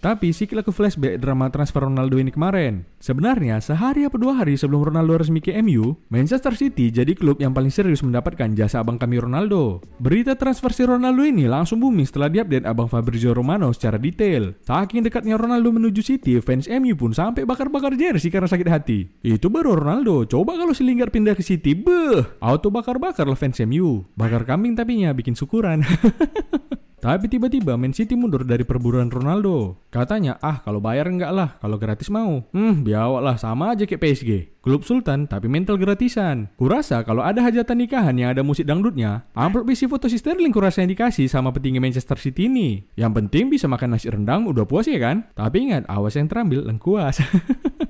Tapi 0.00 0.32
sikil 0.32 0.64
ke 0.64 0.72
flashback 0.72 1.20
drama 1.20 1.52
transfer 1.52 1.84
Ronaldo 1.84 2.16
ini 2.16 2.32
kemarin. 2.32 2.88
Sebenarnya 3.04 3.60
sehari 3.60 4.08
atau 4.08 4.16
dua 4.16 4.40
hari 4.40 4.56
sebelum 4.56 4.88
Ronaldo 4.88 5.20
resmi 5.20 5.44
ke 5.44 5.52
MU, 5.60 5.92
Manchester 6.08 6.56
City 6.56 6.88
jadi 6.88 7.12
klub 7.12 7.36
yang 7.36 7.52
paling 7.52 7.68
serius 7.68 8.00
mendapatkan 8.00 8.56
jasa 8.56 8.80
abang 8.80 8.96
kami 8.96 9.20
Ronaldo. 9.20 9.84
Berita 10.00 10.32
transfer 10.40 10.72
si 10.72 10.88
Ronaldo 10.88 11.20
ini 11.20 11.44
langsung 11.44 11.84
booming 11.84 12.08
setelah 12.08 12.32
diupdate 12.32 12.64
abang 12.64 12.88
Fabrizio 12.88 13.36
Romano 13.36 13.68
secara 13.76 14.00
detail. 14.00 14.56
Saking 14.64 15.04
dekatnya 15.04 15.36
Ronaldo 15.36 15.68
menuju 15.68 16.00
City, 16.00 16.40
fans 16.40 16.64
MU 16.64 16.96
pun 16.96 17.12
sampai 17.12 17.44
bakar-bakar 17.44 17.92
jersey 17.92 18.32
karena 18.32 18.48
sakit 18.48 18.68
hati. 18.72 19.04
Itu 19.20 19.52
baru 19.52 19.76
Ronaldo. 19.76 20.24
Coba 20.24 20.56
kalau 20.56 20.72
si 20.72 20.80
Lingard 20.80 21.12
pindah 21.12 21.36
ke 21.36 21.44
City, 21.44 21.76
beh, 21.76 22.40
auto 22.40 22.72
bakar-bakar 22.72 23.28
lah 23.28 23.36
fans 23.36 23.60
MU. 23.68 24.08
Bakar 24.16 24.48
kambing 24.48 24.72
tapi 24.72 25.04
nya 25.04 25.12
bikin 25.12 25.36
syukuran. 25.36 25.84
Tapi 27.00 27.32
tiba-tiba 27.32 27.80
Man 27.80 27.96
City 27.96 28.12
mundur 28.12 28.44
dari 28.44 28.60
perburuan 28.60 29.08
Ronaldo. 29.08 29.80
Katanya, 29.88 30.36
ah 30.44 30.60
kalau 30.60 30.84
bayar 30.84 31.08
enggak 31.08 31.32
lah, 31.32 31.56
kalau 31.56 31.80
gratis 31.80 32.12
mau. 32.12 32.44
Hmm, 32.52 32.84
biawak 32.84 33.24
lah, 33.24 33.36
sama 33.40 33.72
aja 33.72 33.88
kayak 33.88 34.04
PSG. 34.04 34.30
Klub 34.60 34.84
Sultan 34.84 35.24
tapi 35.24 35.48
mental 35.48 35.80
gratisan. 35.80 36.52
Kurasa 36.60 37.00
kalau 37.00 37.24
ada 37.24 37.40
hajatan 37.40 37.80
nikahan 37.80 38.12
yang 38.20 38.36
ada 38.36 38.44
musik 38.44 38.68
dangdutnya, 38.68 39.24
amplop 39.32 39.72
isi 39.72 39.88
foto 39.88 40.04
si 40.12 40.20
Sterling 40.20 40.52
kurasa 40.52 40.84
yang 40.84 40.92
dikasih 40.92 41.32
sama 41.32 41.48
petinggi 41.48 41.80
Manchester 41.80 42.20
City 42.20 42.52
ini. 42.52 42.84
Yang 42.92 43.24
penting 43.24 43.48
bisa 43.48 43.64
makan 43.64 43.96
nasi 43.96 44.12
rendang 44.12 44.44
udah 44.44 44.68
puas 44.68 44.84
ya 44.84 45.00
kan? 45.00 45.24
Tapi 45.32 45.72
ingat, 45.72 45.88
awas 45.88 46.12
yang 46.20 46.28
terambil 46.28 46.68
lengkuas. 46.68 47.24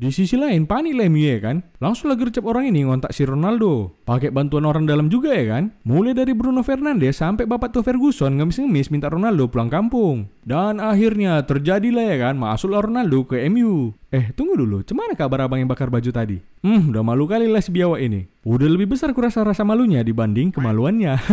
Di 0.00 0.08
sisi 0.08 0.32
lain 0.32 0.64
panik 0.64 0.96
lah 0.96 1.12
ya 1.12 1.36
kan. 1.44 1.60
Langsung 1.76 2.08
lagi 2.08 2.24
gercep 2.24 2.40
orang 2.48 2.72
ini 2.72 2.88
ngontak 2.88 3.12
si 3.12 3.28
Ronaldo. 3.28 4.00
Pakai 4.08 4.32
bantuan 4.32 4.64
orang 4.64 4.88
dalam 4.88 5.12
juga 5.12 5.36
ya 5.36 5.52
kan. 5.52 5.76
Mulai 5.84 6.16
dari 6.16 6.32
Bruno 6.32 6.64
Fernandes 6.64 7.20
sampai 7.20 7.44
bapak 7.44 7.68
tuh 7.68 7.84
Ferguson 7.84 8.32
ngemis-ngemis 8.40 8.88
minta 8.88 9.12
Ronaldo 9.12 9.52
pulang 9.52 9.68
kampung. 9.68 10.32
Dan 10.40 10.80
akhirnya 10.80 11.44
terjadilah 11.44 12.16
ya 12.16 12.16
kan 12.16 12.40
masuklah 12.40 12.80
Ronaldo 12.80 13.28
ke 13.28 13.44
MU. 13.52 13.92
Eh 14.08 14.32
tunggu 14.32 14.56
dulu, 14.56 14.80
cemana 14.88 15.12
kabar 15.12 15.44
abang 15.44 15.60
yang 15.60 15.68
bakar 15.68 15.92
baju 15.92 16.08
tadi? 16.08 16.40
Hmm 16.64 16.88
udah 16.88 17.04
malu 17.04 17.28
kali 17.28 17.44
lah 17.44 17.60
si 17.60 17.68
biawak 17.68 18.00
ini. 18.00 18.24
Udah 18.48 18.72
lebih 18.72 18.96
besar 18.96 19.12
kurasa 19.12 19.44
rasa 19.44 19.68
malunya 19.68 20.00
dibanding 20.00 20.48
kemaluannya. 20.48 21.20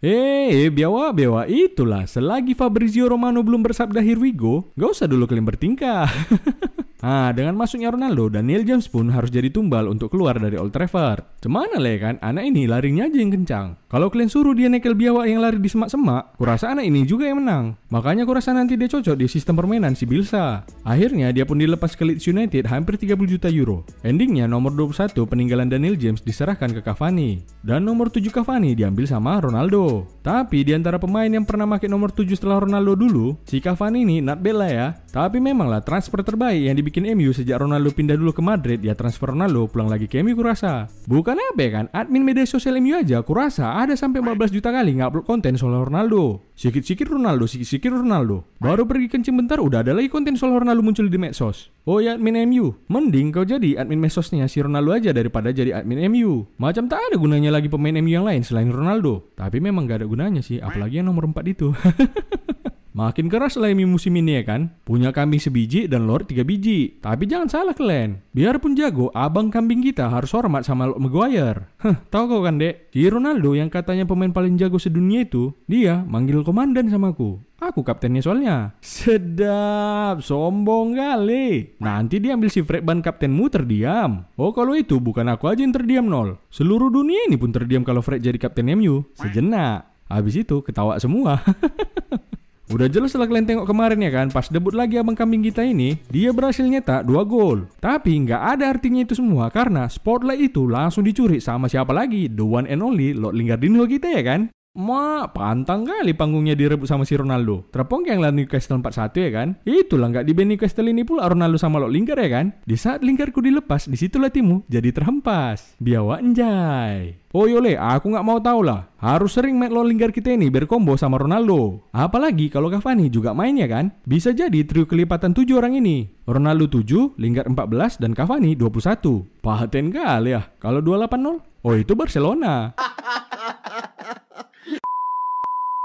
Eh, 0.00 0.72
biawa 0.72 1.12
biawa 1.12 1.44
itulah. 1.44 2.08
Selagi 2.08 2.56
Fabrizio 2.56 3.04
Romano 3.04 3.44
belum 3.44 3.60
bersabda 3.60 4.00
here 4.00 4.16
we 4.16 4.32
gak 4.32 4.96
usah 4.96 5.04
dulu 5.04 5.28
kalian 5.28 5.44
bertingkah. 5.44 6.08
Ah, 7.00 7.32
dengan 7.32 7.56
masuknya 7.56 7.88
Ronaldo, 7.88 8.28
Daniel 8.28 8.60
James 8.60 8.84
pun 8.84 9.08
harus 9.08 9.32
jadi 9.32 9.48
tumbal 9.48 9.88
untuk 9.88 10.12
keluar 10.12 10.36
dari 10.36 10.60
Old 10.60 10.76
Trafford. 10.76 11.24
Cemana 11.40 11.80
lah 11.80 11.96
ya 11.96 11.98
kan, 11.98 12.14
anak 12.20 12.44
ini 12.44 12.68
larinya 12.68 13.08
aja 13.08 13.16
yang 13.16 13.32
kencang. 13.32 13.80
Kalau 13.88 14.12
kalian 14.12 14.28
suruh 14.28 14.52
dia 14.52 14.68
nekel 14.68 14.92
biawak 14.92 15.24
yang 15.24 15.40
lari 15.40 15.56
di 15.56 15.66
semak-semak, 15.66 16.36
kurasa 16.36 16.76
anak 16.76 16.84
ini 16.84 17.08
juga 17.08 17.24
yang 17.24 17.40
menang. 17.40 17.80
Makanya 17.88 18.28
kurasa 18.28 18.52
nanti 18.52 18.76
dia 18.76 18.86
cocok 18.86 19.16
di 19.16 19.26
sistem 19.32 19.56
permainan 19.56 19.96
si 19.96 20.04
Bilsa. 20.04 20.62
Akhirnya 20.84 21.32
dia 21.32 21.48
pun 21.48 21.56
dilepas 21.56 21.96
ke 21.96 22.04
Leeds 22.04 22.28
United 22.28 22.68
hampir 22.68 23.00
30 23.00 23.16
juta 23.26 23.48
euro. 23.48 23.82
Endingnya 24.04 24.44
nomor 24.44 24.76
21 24.76 25.16
peninggalan 25.24 25.72
Daniel 25.72 25.96
James 25.96 26.20
diserahkan 26.20 26.70
ke 26.70 26.84
Cavani. 26.84 27.40
Dan 27.64 27.88
nomor 27.88 28.12
7 28.12 28.28
Cavani 28.28 28.76
diambil 28.76 29.08
sama 29.08 29.40
Ronaldo. 29.40 30.04
Tapi 30.20 30.62
di 30.68 30.76
antara 30.76 31.00
pemain 31.00 31.26
yang 31.26 31.48
pernah 31.48 31.64
pakai 31.64 31.88
nomor 31.88 32.12
7 32.12 32.28
setelah 32.36 32.60
Ronaldo 32.60 32.92
dulu, 32.92 33.40
si 33.48 33.58
Cavani 33.58 34.04
ini 34.04 34.20
not 34.20 34.44
bad 34.44 34.54
lah 34.54 34.70
ya. 34.70 34.88
Tapi 35.10 35.42
memanglah 35.42 35.82
transfer 35.82 36.22
terbaik 36.22 36.70
yang 36.70 36.78
dibikin 36.78 37.02
MU 37.18 37.34
sejak 37.34 37.58
Ronaldo 37.58 37.90
pindah 37.90 38.14
dulu 38.14 38.30
ke 38.30 38.38
Madrid, 38.38 38.78
ya 38.78 38.94
transfer 38.94 39.34
Ronaldo 39.34 39.66
pulang 39.66 39.90
lagi 39.90 40.06
ke 40.06 40.22
MU 40.22 40.38
kurasa. 40.38 40.86
Bukan 41.10 41.34
apa 41.34 41.58
ya 41.58 41.70
kan, 41.82 41.86
admin 41.90 42.22
media 42.22 42.46
sosial 42.46 42.78
MU 42.78 42.94
aja 42.94 43.18
kurasa 43.26 43.74
ada 43.74 43.98
sampai 43.98 44.22
14 44.22 44.54
juta 44.54 44.70
kali 44.70 45.02
ngupload 45.02 45.26
konten 45.26 45.58
soal 45.58 45.82
Ronaldo. 45.82 46.46
Sikit-sikit 46.54 47.10
Ronaldo, 47.10 47.50
sikit-sikit 47.50 47.90
Ronaldo. 47.90 48.46
Baru 48.62 48.86
pergi 48.86 49.10
kencing 49.10 49.34
bentar 49.34 49.58
udah 49.58 49.82
ada 49.82 49.90
lagi 49.98 50.06
konten 50.06 50.38
soal 50.38 50.62
Ronaldo 50.62 50.86
muncul 50.86 51.10
di 51.10 51.18
medsos. 51.18 51.74
Oh 51.90 51.98
ya 51.98 52.14
admin 52.14 52.46
MU, 52.46 52.78
mending 52.86 53.34
kau 53.34 53.42
jadi 53.42 53.82
admin 53.82 53.98
medsosnya 53.98 54.46
si 54.46 54.62
Ronaldo 54.62 54.94
aja 54.94 55.10
daripada 55.10 55.50
jadi 55.50 55.82
admin 55.82 56.06
MU. 56.06 56.46
Macam 56.54 56.86
tak 56.86 57.02
ada 57.10 57.18
gunanya 57.18 57.50
lagi 57.50 57.66
pemain 57.66 57.98
MU 57.98 58.14
yang 58.14 58.22
lain 58.22 58.46
selain 58.46 58.70
Ronaldo. 58.70 59.26
Tapi 59.34 59.58
memang 59.58 59.90
gak 59.90 60.04
ada 60.04 60.06
gunanya 60.06 60.38
sih, 60.38 60.62
apalagi 60.62 61.02
yang 61.02 61.10
nomor 61.10 61.26
4 61.26 61.42
itu. 61.50 61.74
Makin 62.90 63.30
keras 63.30 63.54
MU 63.54 63.86
musim 63.86 64.18
ini 64.18 64.42
ya 64.42 64.42
kan. 64.42 64.74
Punya 64.82 65.14
kambing 65.14 65.38
sebiji 65.38 65.86
dan 65.86 66.10
Lord 66.10 66.26
tiga 66.26 66.42
biji. 66.42 66.98
Tapi 66.98 67.30
jangan 67.30 67.46
salah 67.46 67.74
kalian. 67.74 68.18
Biarpun 68.34 68.74
jago, 68.74 69.14
abang 69.14 69.46
kambing 69.46 69.78
kita 69.78 70.10
harus 70.10 70.34
hormat 70.34 70.66
sama 70.66 70.90
Lord 70.90 70.98
Maguire. 70.98 71.70
Heh, 71.78 71.96
tau 72.10 72.26
kau 72.26 72.42
kan 72.42 72.58
dek? 72.58 72.90
Si 72.90 73.06
Ronaldo 73.06 73.54
yang 73.54 73.70
katanya 73.70 74.10
pemain 74.10 74.34
paling 74.34 74.58
jago 74.58 74.82
sedunia 74.82 75.22
itu, 75.22 75.54
dia 75.70 76.02
manggil 76.02 76.42
komandan 76.42 76.90
sama 76.90 77.14
aku. 77.14 77.38
Aku 77.60 77.84
kaptennya 77.84 78.24
soalnya. 78.24 78.72
Sedap, 78.80 80.24
sombong 80.24 80.96
kali. 80.96 81.76
Nanti 81.78 82.16
dia 82.18 82.34
ambil 82.34 82.48
si 82.48 82.64
Fred 82.64 82.82
ban 82.82 83.04
kaptenmu 83.04 83.52
terdiam. 83.52 84.26
Oh 84.40 84.50
kalau 84.56 84.72
itu 84.72 84.96
bukan 84.96 85.28
aku 85.28 85.46
aja 85.46 85.60
yang 85.60 85.76
terdiam 85.76 86.08
nol. 86.08 86.40
Seluruh 86.48 86.88
dunia 86.88 87.28
ini 87.28 87.36
pun 87.36 87.52
terdiam 87.52 87.84
kalau 87.84 88.00
Fred 88.00 88.24
jadi 88.24 88.40
kapten 88.40 88.66
MU. 88.74 89.04
Sejenak. 89.12 89.86
Habis 90.08 90.42
itu 90.42 90.64
ketawa 90.64 90.96
semua. 90.98 91.38
Udah 92.70 92.86
jelas 92.86 93.10
setelah 93.10 93.26
kalian 93.26 93.50
tengok 93.50 93.66
kemarin 93.66 93.98
ya 93.98 94.14
kan, 94.14 94.30
pas 94.30 94.46
debut 94.46 94.70
lagi 94.70 94.94
abang 94.94 95.18
kambing 95.18 95.42
kita 95.42 95.66
ini, 95.66 95.98
dia 96.06 96.30
berhasil 96.30 96.62
nyetak 96.62 97.02
2 97.02 97.18
gol. 97.26 97.66
Tapi 97.82 98.14
nggak 98.22 98.42
ada 98.46 98.70
artinya 98.70 99.02
itu 99.02 99.18
semua 99.18 99.50
karena 99.50 99.90
spotlight 99.90 100.38
itu 100.38 100.70
langsung 100.70 101.02
dicuri 101.02 101.42
sama 101.42 101.66
siapa 101.66 101.90
lagi? 101.90 102.30
The 102.30 102.46
one 102.46 102.70
and 102.70 102.78
only 102.78 103.10
Lord 103.10 103.34
Lingardinho 103.34 103.90
kita 103.90 104.14
ya 104.14 104.22
kan? 104.22 104.54
Ma, 104.70 105.26
pantang 105.34 105.82
kali 105.82 106.14
panggungnya 106.14 106.54
direbut 106.54 106.86
sama 106.86 107.02
si 107.02 107.18
Ronaldo. 107.18 107.66
Terpong 107.74 108.06
yang 108.06 108.22
lah 108.22 108.30
Newcastle 108.30 108.78
4-1 108.78 109.18
ya 109.18 109.30
kan? 109.34 109.48
Itulah 109.66 110.14
nggak 110.14 110.22
di 110.22 110.30
band 110.30 110.54
Newcastle 110.54 110.86
ini 110.86 111.02
pula 111.02 111.26
Ronaldo 111.26 111.58
sama 111.58 111.82
Lok 111.82 111.90
Lingard 111.90 112.22
ya 112.22 112.30
kan? 112.30 112.54
Di 112.62 112.78
saat 112.78 113.02
Lingardku 113.02 113.42
dilepas, 113.42 113.90
di 113.90 113.98
situlah 113.98 114.30
timu 114.30 114.62
jadi 114.70 114.94
terhempas. 114.94 115.74
Biawa 115.82 116.22
enjay. 116.22 117.18
Oh 117.34 117.50
yole, 117.50 117.74
aku 117.74 118.14
nggak 118.14 118.22
mau 118.22 118.38
tahu 118.38 118.62
lah. 118.62 118.94
Harus 119.02 119.34
sering 119.34 119.58
main 119.58 119.74
Lok 119.74 119.90
Lingard 119.90 120.14
kita 120.14 120.30
ini 120.38 120.46
berkombo 120.54 120.94
sama 120.94 121.18
Ronaldo. 121.18 121.90
Apalagi 121.90 122.46
kalau 122.46 122.70
Cavani 122.70 123.10
juga 123.10 123.34
main 123.34 123.58
ya 123.58 123.66
kan? 123.66 123.90
Bisa 124.06 124.30
jadi 124.30 124.62
trio 124.62 124.86
kelipatan 124.86 125.34
7 125.34 125.50
orang 125.50 125.82
ini. 125.82 126.14
Ronaldo 126.30 126.70
7, 126.70 127.18
Lingard 127.18 127.50
14, 127.50 127.98
dan 127.98 128.14
Cavani 128.14 128.54
21. 128.54 129.42
Paten 129.42 129.90
kali 129.90 130.30
ya. 130.30 130.46
Kalau 130.62 130.78
280? 130.78 131.42
Oh 131.60 131.76
itu 131.76 131.92
Barcelona. 131.92 132.72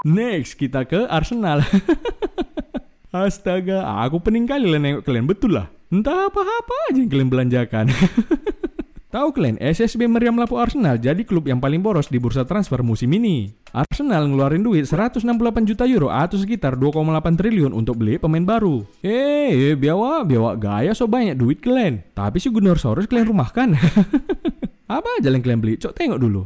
Next 0.05 0.61
kita 0.61 0.85
ke 0.85 1.09
Arsenal. 1.09 1.65
Astaga, 3.09 3.89
aku 4.05 4.21
pening 4.21 4.45
kali 4.45 4.69
lah 4.69 4.77
nengok 4.77 5.01
kalian 5.01 5.25
betul 5.25 5.57
lah. 5.57 5.65
Entah 5.89 6.29
apa-apa 6.29 6.93
aja 6.93 7.01
yang 7.01 7.09
kalian 7.09 7.29
belanjakan. 7.33 7.89
Tahu 9.15 9.27
kalian, 9.33 9.57
SSB 9.57 10.05
meriam 10.05 10.37
lapu 10.37 10.61
Arsenal 10.61 11.01
jadi 11.01 11.25
klub 11.25 11.49
yang 11.49 11.57
paling 11.57 11.81
boros 11.81 12.05
di 12.13 12.21
bursa 12.21 12.45
transfer 12.45 12.85
musim 12.85 13.09
ini. 13.17 13.49
Arsenal 13.73 14.29
ngeluarin 14.29 14.61
duit 14.61 14.85
168 14.85 15.25
juta 15.65 15.89
euro 15.89 16.13
atau 16.13 16.37
sekitar 16.37 16.77
2,8 16.77 17.01
triliun 17.33 17.73
untuk 17.73 17.97
beli 17.97 18.21
pemain 18.21 18.45
baru. 18.45 18.85
Eh, 19.01 19.73
eh 19.73 19.73
biawa, 19.73 20.21
biawa 20.21 20.53
gaya 20.53 20.93
so 20.93 21.09
banyak 21.09 21.33
duit 21.33 21.65
kalian. 21.65 22.05
Tapi 22.13 22.37
si 22.37 22.53
Gunnar 22.53 22.77
Soros 22.77 23.09
kalian 23.09 23.33
rumahkan. 23.33 23.73
Apa 24.85 25.17
aja 25.17 25.33
yang 25.33 25.41
kalian 25.41 25.65
beli? 25.65 25.81
Cok 25.81 25.97
tengok 25.97 26.21
dulu. 26.21 26.45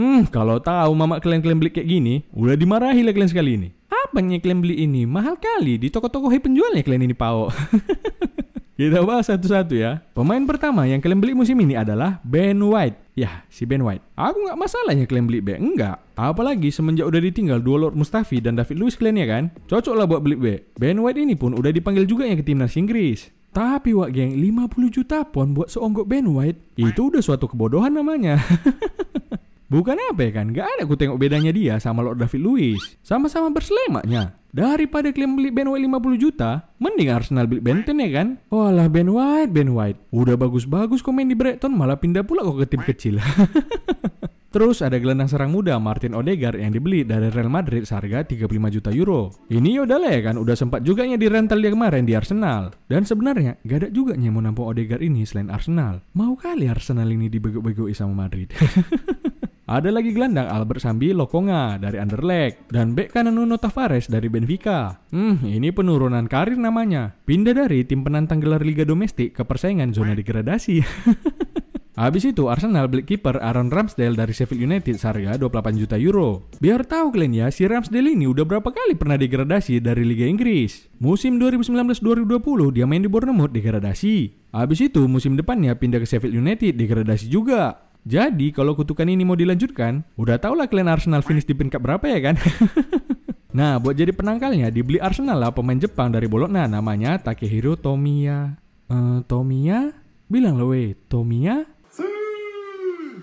Hmm, 0.00 0.24
kalau 0.32 0.56
tahu 0.56 0.96
mama 0.96 1.20
kalian 1.20 1.44
kalian 1.44 1.60
beli 1.60 1.76
kayak 1.76 1.84
gini, 1.84 2.24
udah 2.32 2.56
dimarahi 2.56 3.04
lah 3.04 3.12
kalian 3.12 3.28
sekali 3.28 3.60
ini. 3.60 3.68
Apa 3.92 4.24
yang 4.24 4.40
kalian 4.40 4.64
beli 4.64 4.88
ini? 4.88 5.04
Mahal 5.04 5.36
kali 5.36 5.76
di 5.76 5.92
toko-toko 5.92 6.32
penjualnya 6.32 6.80
kalian 6.80 7.04
ini 7.04 7.12
pao. 7.12 7.52
Kita 8.80 9.04
bahas 9.04 9.28
satu-satu 9.28 9.76
ya. 9.76 10.00
Pemain 10.16 10.40
pertama 10.48 10.88
yang 10.88 11.04
kalian 11.04 11.20
beli 11.20 11.36
musim 11.36 11.52
ini 11.60 11.76
adalah 11.76 12.16
Ben 12.24 12.56
White. 12.56 13.12
Ya, 13.12 13.44
si 13.52 13.68
Ben 13.68 13.84
White. 13.84 14.00
Aku 14.16 14.40
nggak 14.40 14.56
masalahnya 14.56 15.04
kalian 15.04 15.28
beli 15.28 15.44
B. 15.44 15.52
Enggak. 15.60 16.00
Apalagi 16.16 16.72
semenjak 16.72 17.04
udah 17.04 17.20
ditinggal 17.20 17.60
dua 17.60 17.84
Lord 17.84 17.92
Mustafi 17.92 18.40
dan 18.40 18.56
David 18.56 18.80
Luiz 18.80 18.96
kalian 18.96 19.20
ya 19.20 19.28
kan? 19.28 19.44
Cocok 19.68 19.94
lah 20.00 20.08
buat 20.08 20.24
beli 20.24 20.36
B. 20.40 20.46
Ben 20.80 20.96
White 20.96 21.20
ini 21.20 21.36
pun 21.36 21.52
udah 21.52 21.68
dipanggil 21.68 22.08
juga 22.08 22.24
yang 22.24 22.40
ke 22.40 22.44
timnas 22.48 22.72
Inggris. 22.72 23.28
Tapi 23.52 23.92
wak 23.92 24.16
geng, 24.16 24.32
50 24.32 24.96
juta 24.96 25.28
pon 25.28 25.52
buat 25.52 25.68
seonggok 25.68 26.08
Ben 26.08 26.24
White, 26.24 26.80
itu 26.80 27.12
udah 27.12 27.20
suatu 27.20 27.52
kebodohan 27.52 27.92
namanya. 27.92 28.40
Bukan 29.70 29.94
apa 29.94 30.26
ya 30.26 30.30
kan, 30.34 30.50
gak 30.50 30.66
ada 30.66 30.82
aku 30.82 30.98
tengok 30.98 31.14
bedanya 31.14 31.54
dia 31.54 31.78
sama 31.78 32.02
Lord 32.02 32.18
David 32.18 32.42
Luiz. 32.42 32.98
Sama-sama 33.06 33.54
berselemaknya. 33.54 34.34
Daripada 34.50 35.14
kalian 35.14 35.38
beli 35.38 35.54
Ben 35.54 35.70
White 35.70 35.86
50 35.86 36.18
juta, 36.18 36.74
mending 36.82 37.06
Arsenal 37.14 37.46
beli 37.46 37.62
Benten 37.62 38.02
ya 38.02 38.10
kan? 38.10 38.42
Walah 38.50 38.90
Ben 38.90 39.06
White, 39.06 39.54
Ben 39.54 39.70
White. 39.70 40.10
Udah 40.10 40.34
bagus-bagus 40.34 41.06
komen 41.06 41.30
di 41.30 41.38
Brighton, 41.38 41.70
malah 41.70 42.02
pindah 42.02 42.26
pula 42.26 42.42
kok 42.42 42.58
ke 42.58 42.66
tim 42.66 42.82
kecil. 42.82 43.22
Terus 44.50 44.82
ada 44.82 44.98
gelandang 44.98 45.30
serang 45.30 45.54
muda 45.54 45.78
Martin 45.78 46.18
Odegaard 46.18 46.58
yang 46.58 46.74
dibeli 46.74 47.06
dari 47.06 47.30
Real 47.30 47.46
Madrid 47.46 47.86
seharga 47.86 48.26
35 48.26 48.50
juta 48.74 48.90
euro. 48.90 49.30
Ini 49.46 49.86
udah 49.86 50.02
lah 50.02 50.10
ya 50.10 50.20
kan, 50.26 50.42
udah 50.42 50.58
sempat 50.58 50.82
juga 50.82 51.06
di 51.06 51.30
rental 51.30 51.62
dia 51.62 51.70
kemarin 51.70 52.02
di 52.02 52.18
Arsenal. 52.18 52.74
Dan 52.90 53.06
sebenarnya 53.06 53.62
gak 53.62 53.86
ada 53.86 53.88
juga 53.94 54.18
yang 54.18 54.34
mau 54.34 54.42
nampung 54.42 54.66
Odegaard 54.66 55.06
ini 55.06 55.22
selain 55.22 55.54
Arsenal. 55.54 56.02
Mau 56.18 56.34
kali 56.34 56.66
Arsenal 56.66 57.06
ini 57.14 57.30
dibego-begoi 57.30 57.94
sama 57.94 58.26
Madrid. 58.26 58.50
Ada 59.70 59.94
lagi 59.94 60.10
gelandang 60.10 60.50
Albert 60.50 60.82
Sambi 60.82 61.14
Lokonga 61.14 61.78
dari 61.78 62.02
Anderlecht 62.02 62.74
dan 62.74 62.90
bek 62.90 63.14
kanan 63.14 63.38
Nuno 63.38 63.54
Tavares 63.54 64.10
dari 64.10 64.26
Benfica. 64.26 64.98
Hmm, 65.14 65.46
ini 65.46 65.70
penurunan 65.70 66.26
karir 66.26 66.58
namanya. 66.58 67.14
Pindah 67.22 67.54
dari 67.54 67.86
tim 67.86 68.02
penantang 68.02 68.42
gelar 68.42 68.66
Liga 68.66 68.82
Domestik 68.82 69.30
ke 69.30 69.46
persaingan 69.46 69.94
zona 69.94 70.18
degradasi. 70.18 70.82
Habis 72.02 72.34
itu 72.34 72.50
Arsenal 72.50 72.90
beli 72.90 73.06
kiper 73.06 73.38
Aaron 73.38 73.70
Ramsdale 73.70 74.18
dari 74.18 74.34
Sheffield 74.34 74.58
United 74.58 74.98
seharga 74.98 75.38
28 75.38 75.78
juta 75.78 75.94
euro. 76.02 76.50
Biar 76.58 76.82
tahu 76.82 77.14
kalian 77.14 77.38
ya, 77.38 77.46
si 77.54 77.62
Ramsdale 77.62 78.10
ini 78.10 78.26
udah 78.26 78.42
berapa 78.42 78.74
kali 78.74 78.98
pernah 78.98 79.14
degradasi 79.14 79.78
dari 79.78 80.02
Liga 80.02 80.26
Inggris. 80.26 80.90
Musim 80.98 81.38
2019-2020 81.38 82.74
dia 82.74 82.90
main 82.90 83.06
di 83.06 83.10
Bournemouth 83.12 83.54
degradasi. 83.54 84.50
Habis 84.50 84.90
itu 84.90 85.06
musim 85.06 85.38
depannya 85.38 85.78
pindah 85.78 86.02
ke 86.02 86.10
Sheffield 86.10 86.34
United 86.34 86.74
degradasi 86.74 87.30
juga. 87.30 87.89
Jadi 88.10 88.50
kalau 88.50 88.74
kutukan 88.74 89.06
ini 89.06 89.22
mau 89.22 89.38
dilanjutkan, 89.38 90.02
udah 90.18 90.34
tau 90.42 90.58
lah 90.58 90.66
kalian 90.66 90.90
Arsenal 90.90 91.22
finish 91.22 91.46
di 91.46 91.54
peringkat 91.54 91.78
berapa 91.78 92.02
ya 92.10 92.18
kan? 92.18 92.34
nah, 93.58 93.78
buat 93.78 93.94
jadi 93.94 94.10
penangkalnya 94.10 94.66
dibeli 94.74 94.98
Arsenal 94.98 95.38
lah 95.38 95.54
pemain 95.54 95.78
Jepang 95.78 96.10
dari 96.10 96.26
Bologna 96.26 96.66
namanya 96.66 97.22
Takehiro 97.22 97.78
Tomiya. 97.78 98.58
Uh, 98.90 99.22
Tomiya? 99.30 99.94
Bilang 100.26 100.58
lo 100.58 100.74
weh, 100.74 100.98
Tomiya? 101.06 101.62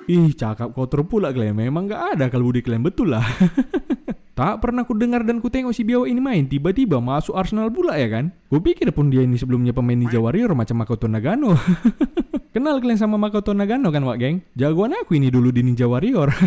Ih, 0.07 0.31
cakap 0.31 0.71
kotor 0.71 1.03
pula 1.03 1.35
kalian. 1.35 1.51
Memang 1.51 1.91
gak 1.91 2.15
ada 2.15 2.31
kalau 2.31 2.47
budi 2.47 2.63
kalian 2.63 2.79
betul 2.79 3.11
lah. 3.11 3.27
Tak 4.37 4.61
pernah 4.61 4.85
ku 4.85 4.93
dengar 4.93 5.25
dan 5.25 5.41
ku 5.41 5.49
tengok 5.49 5.73
si 5.73 5.81
Biawa 5.81 6.05
ini 6.05 6.21
main, 6.21 6.45
tiba-tiba 6.45 7.01
masuk 7.01 7.33
Arsenal 7.33 7.73
pula 7.73 7.97
ya 7.97 8.05
kan? 8.05 8.29
Ku 8.53 8.61
pikir 8.61 8.93
pun 8.93 9.09
dia 9.09 9.25
ini 9.25 9.33
sebelumnya 9.33 9.73
pemain 9.73 9.97
Ninja 9.97 10.21
Warrior 10.21 10.53
macam 10.53 10.77
Makoto 10.77 11.09
Nagano. 11.09 11.57
Kenal 12.53 12.77
kalian 12.77 13.01
sama 13.01 13.17
Makoto 13.17 13.57
Nagano 13.57 13.89
kan 13.89 14.05
wak 14.05 14.21
geng? 14.21 14.45
Jagoan 14.53 14.93
aku 14.93 15.17
ini 15.17 15.33
dulu 15.33 15.49
di 15.49 15.65
Ninja 15.65 15.89
Warrior. 15.89 16.29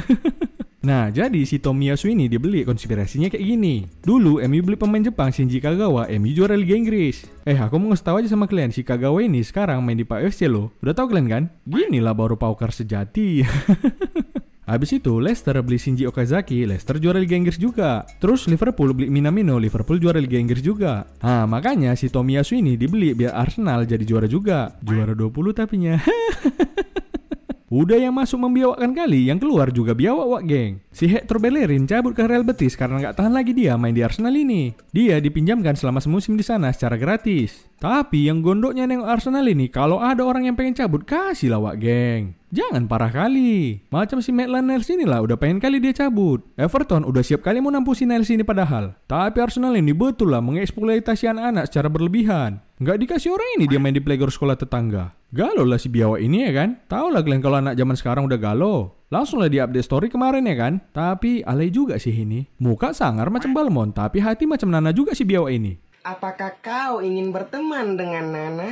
Nah, 0.81 1.13
jadi 1.13 1.45
si 1.45 1.61
Tomiyasu 1.61 2.09
ini 2.09 2.25
dibeli 2.25 2.65
konspirasinya 2.65 3.29
kayak 3.29 3.45
gini. 3.45 3.85
Dulu 4.01 4.41
MU 4.49 4.65
beli 4.65 4.81
pemain 4.81 5.05
Jepang 5.05 5.29
Shinji 5.29 5.61
Kagawa, 5.61 6.09
MU 6.17 6.33
juara 6.33 6.57
Liga 6.57 6.73
Inggris. 6.73 7.29
Eh, 7.45 7.53
aku 7.53 7.77
mau 7.77 7.93
ngasih 7.93 8.07
tahu 8.09 8.17
aja 8.25 8.33
sama 8.33 8.49
kalian, 8.49 8.73
si 8.73 8.81
Kagawa 8.81 9.21
ini 9.21 9.45
sekarang 9.45 9.85
main 9.85 10.01
di 10.01 10.09
PFC 10.09 10.49
loh. 10.49 10.73
Udah 10.81 10.97
tau 10.97 11.05
kalian 11.05 11.29
kan? 11.29 11.43
Gini 11.69 12.01
lah 12.01 12.17
baru 12.17 12.41
pauker 12.41 12.73
sejati. 12.73 13.45
Habis 14.71 15.03
itu 15.03 15.19
Leicester 15.19 15.59
beli 15.67 15.83
Shinji 15.83 16.07
Okazaki, 16.07 16.63
Leicester 16.63 17.03
juara 17.03 17.19
Liga 17.19 17.35
Inggris 17.35 17.59
juga. 17.59 18.07
Terus 18.23 18.47
Liverpool 18.47 18.95
beli 18.95 19.11
Minamino, 19.11 19.59
Liverpool 19.59 19.99
juara 19.99 20.23
Liga 20.23 20.39
Inggris 20.39 20.63
juga. 20.63 21.11
Nah 21.27 21.43
makanya 21.51 21.99
si 21.99 22.07
Tomiyasu 22.07 22.55
ini 22.55 22.79
dibeli 22.79 23.11
biar 23.11 23.35
Arsenal 23.35 23.83
jadi 23.83 24.07
juara 24.07 24.31
juga. 24.31 24.79
Juara 24.79 25.11
20 25.11 25.59
tapinya. 25.59 25.99
Udah 27.71 27.99
yang 27.99 28.15
masuk 28.15 28.39
membiawakkan 28.47 28.95
kali, 28.95 29.27
yang 29.27 29.43
keluar 29.43 29.75
juga 29.75 29.91
biawak 29.91 30.27
wak 30.39 30.43
geng. 30.47 30.73
Si 30.91 31.07
Hector 31.07 31.39
Bellerin 31.39 31.87
cabut 31.87 32.19
ke 32.19 32.27
Real 32.27 32.43
Betis 32.43 32.75
karena 32.75 32.99
nggak 32.99 33.15
tahan 33.23 33.31
lagi 33.31 33.55
dia 33.55 33.79
main 33.79 33.95
di 33.95 34.03
Arsenal 34.03 34.35
ini. 34.35 34.75
Dia 34.91 35.23
dipinjamkan 35.23 35.79
selama 35.79 36.03
semusim 36.03 36.35
di 36.35 36.43
sana 36.43 36.75
secara 36.75 36.99
gratis. 36.99 37.71
Tapi 37.79 38.27
yang 38.27 38.43
gondoknya 38.43 38.91
nengok 38.91 39.07
Arsenal 39.07 39.47
ini, 39.47 39.71
kalau 39.71 40.03
ada 40.03 40.27
orang 40.27 40.51
yang 40.51 40.59
pengen 40.59 40.75
cabut, 40.75 41.07
kasih 41.07 41.55
lah 41.55 41.63
wak 41.63 41.79
geng. 41.79 42.35
Jangan 42.51 42.91
parah 42.91 43.09
kali. 43.09 43.87
Macam 43.89 44.19
si 44.19 44.35
Maitland 44.35 44.67
Niles 44.67 44.91
ini 44.91 45.07
lah, 45.07 45.23
udah 45.23 45.39
pengen 45.39 45.63
kali 45.63 45.79
dia 45.79 45.95
cabut. 45.95 46.43
Everton 46.59 47.07
udah 47.07 47.23
siap 47.23 47.47
kali 47.47 47.63
mau 47.63 47.71
nampu 47.71 47.95
si 47.95 48.03
Niles 48.03 48.29
ini 48.29 48.43
padahal. 48.43 48.99
Tapi 49.07 49.39
Arsenal 49.39 49.79
ini 49.79 49.95
betul 49.95 50.35
lah 50.35 50.43
mengeksploitasi 50.43 51.31
anak-anak 51.31 51.71
secara 51.71 51.87
berlebihan. 51.87 52.61
Nggak 52.83 52.99
dikasih 53.07 53.31
orang 53.31 53.49
ini 53.63 53.65
dia 53.71 53.79
main 53.79 53.95
di 53.95 54.03
playground 54.03 54.35
sekolah 54.35 54.59
tetangga. 54.59 55.15
Galau 55.31 55.63
lah 55.63 55.79
si 55.79 55.87
biawa 55.87 56.19
ini 56.19 56.51
ya 56.51 56.53
kan. 56.53 56.83
Tahu 56.91 57.15
lah 57.15 57.23
kalian 57.23 57.39
kalau 57.39 57.63
anak 57.63 57.79
zaman 57.79 57.95
sekarang 57.95 58.27
udah 58.27 58.37
galau. 58.43 58.99
Langsung 59.11 59.43
lah 59.43 59.51
di 59.51 59.59
update 59.59 59.91
story 59.91 60.07
kemarin 60.07 60.47
ya 60.47 60.55
kan. 60.55 60.79
Tapi 60.95 61.43
alay 61.43 61.67
juga 61.75 61.99
sih 61.99 62.15
ini. 62.15 62.47
Muka 62.63 62.95
sangar 62.95 63.27
macam 63.27 63.51
Balmon, 63.51 63.91
tapi 63.91 64.23
hati 64.23 64.47
macam 64.47 64.71
Nana 64.71 64.95
juga 64.95 65.19
si 65.19 65.27
biawa 65.27 65.51
ini. 65.51 65.75
Apakah 66.07 66.55
kau 66.63 67.03
ingin 67.03 67.35
berteman 67.35 67.99
dengan 67.99 68.31
Nana? 68.31 68.71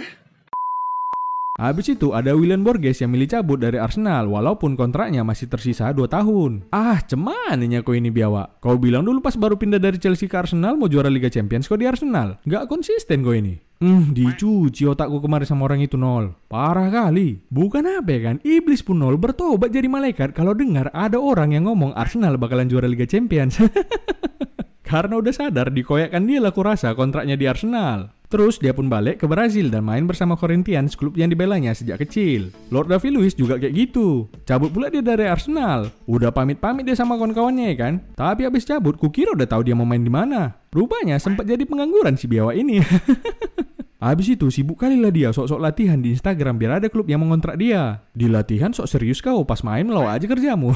Habis 1.58 1.98
itu 1.98 2.14
ada 2.14 2.38
William 2.38 2.62
Borges 2.62 3.02
yang 3.02 3.10
milih 3.10 3.26
cabut 3.34 3.58
dari 3.58 3.82
Arsenal 3.82 4.30
walaupun 4.30 4.78
kontraknya 4.78 5.26
masih 5.26 5.50
tersisa 5.50 5.90
2 5.90 6.06
tahun. 6.06 6.70
Ah, 6.70 7.02
cemananya 7.02 7.82
kau 7.82 7.98
ini 7.98 8.14
biawa. 8.14 8.62
Kau 8.62 8.78
bilang 8.78 9.02
dulu 9.02 9.18
pas 9.18 9.34
baru 9.34 9.58
pindah 9.58 9.82
dari 9.82 9.98
Chelsea 9.98 10.30
ke 10.30 10.38
Arsenal 10.38 10.78
mau 10.78 10.86
juara 10.86 11.10
Liga 11.10 11.26
Champions 11.26 11.66
kau 11.66 11.74
di 11.74 11.90
Arsenal. 11.90 12.38
Gak 12.46 12.70
konsisten 12.70 13.26
kau 13.26 13.34
ini. 13.34 13.58
Hmm, 13.82 14.14
dicuci 14.14 14.86
otakku 14.86 15.18
kemarin 15.18 15.50
sama 15.50 15.66
orang 15.66 15.82
itu 15.82 15.98
nol. 15.98 16.38
Parah 16.46 16.94
kali. 16.94 17.42
Bukan 17.50 17.90
apa 17.90 18.06
ya 18.06 18.20
kan, 18.30 18.36
iblis 18.46 18.86
pun 18.86 19.02
nol 19.02 19.18
bertobat 19.18 19.74
jadi 19.74 19.90
malaikat 19.90 20.38
kalau 20.38 20.54
dengar 20.54 20.94
ada 20.94 21.18
orang 21.18 21.58
yang 21.58 21.66
ngomong 21.66 21.90
Arsenal 21.98 22.38
bakalan 22.38 22.70
juara 22.70 22.86
Liga 22.86 23.06
Champions. 23.06 23.58
Karena 24.88 25.18
udah 25.18 25.34
sadar 25.34 25.74
dikoyakkan 25.74 26.22
dia 26.22 26.38
lah 26.38 26.54
kurasa 26.54 26.94
kontraknya 26.94 27.34
di 27.34 27.50
Arsenal. 27.50 28.14
Terus 28.28 28.60
dia 28.60 28.76
pun 28.76 28.92
balik 28.92 29.24
ke 29.24 29.26
Brazil 29.26 29.72
dan 29.72 29.88
main 29.88 30.04
bersama 30.04 30.36
Corinthians, 30.36 30.92
klub 30.92 31.16
yang 31.16 31.32
dibelanya 31.32 31.72
sejak 31.72 32.04
kecil. 32.04 32.52
Lord 32.68 32.92
David 32.92 33.16
Luiz 33.16 33.32
juga 33.32 33.56
kayak 33.56 33.72
gitu. 33.72 34.28
Cabut 34.44 34.68
pula 34.68 34.92
dia 34.92 35.00
dari 35.00 35.24
Arsenal. 35.24 35.88
Udah 36.04 36.28
pamit-pamit 36.28 36.84
dia 36.84 36.92
sama 36.92 37.16
kawan-kawannya 37.16 37.72
ya 37.72 37.76
kan. 37.80 37.94
Tapi 38.12 38.44
habis 38.44 38.68
cabut, 38.68 39.00
kukira 39.00 39.32
udah 39.32 39.48
tahu 39.48 39.64
dia 39.64 39.72
mau 39.72 39.88
main 39.88 40.04
di 40.04 40.12
mana. 40.12 40.60
Rupanya 40.68 41.16
sempat 41.16 41.48
jadi 41.48 41.64
pengangguran 41.64 42.20
si 42.20 42.28
biawa 42.28 42.52
ini. 42.52 42.84
Habis 43.98 44.38
itu 44.38 44.46
sibuk 44.54 44.78
kali 44.78 44.94
lah 44.94 45.10
dia 45.10 45.34
sok-sok 45.34 45.58
latihan 45.58 45.98
di 45.98 46.14
Instagram 46.14 46.54
biar 46.54 46.78
ada 46.78 46.86
klub 46.86 47.10
yang 47.10 47.18
mengontrak 47.18 47.58
dia. 47.58 48.06
Di 48.14 48.30
latihan 48.30 48.70
sok 48.70 48.86
serius 48.86 49.18
kau, 49.18 49.42
pas 49.42 49.58
main 49.66 49.82
melawa 49.82 50.14
aja 50.14 50.30
kerjamu. 50.30 50.70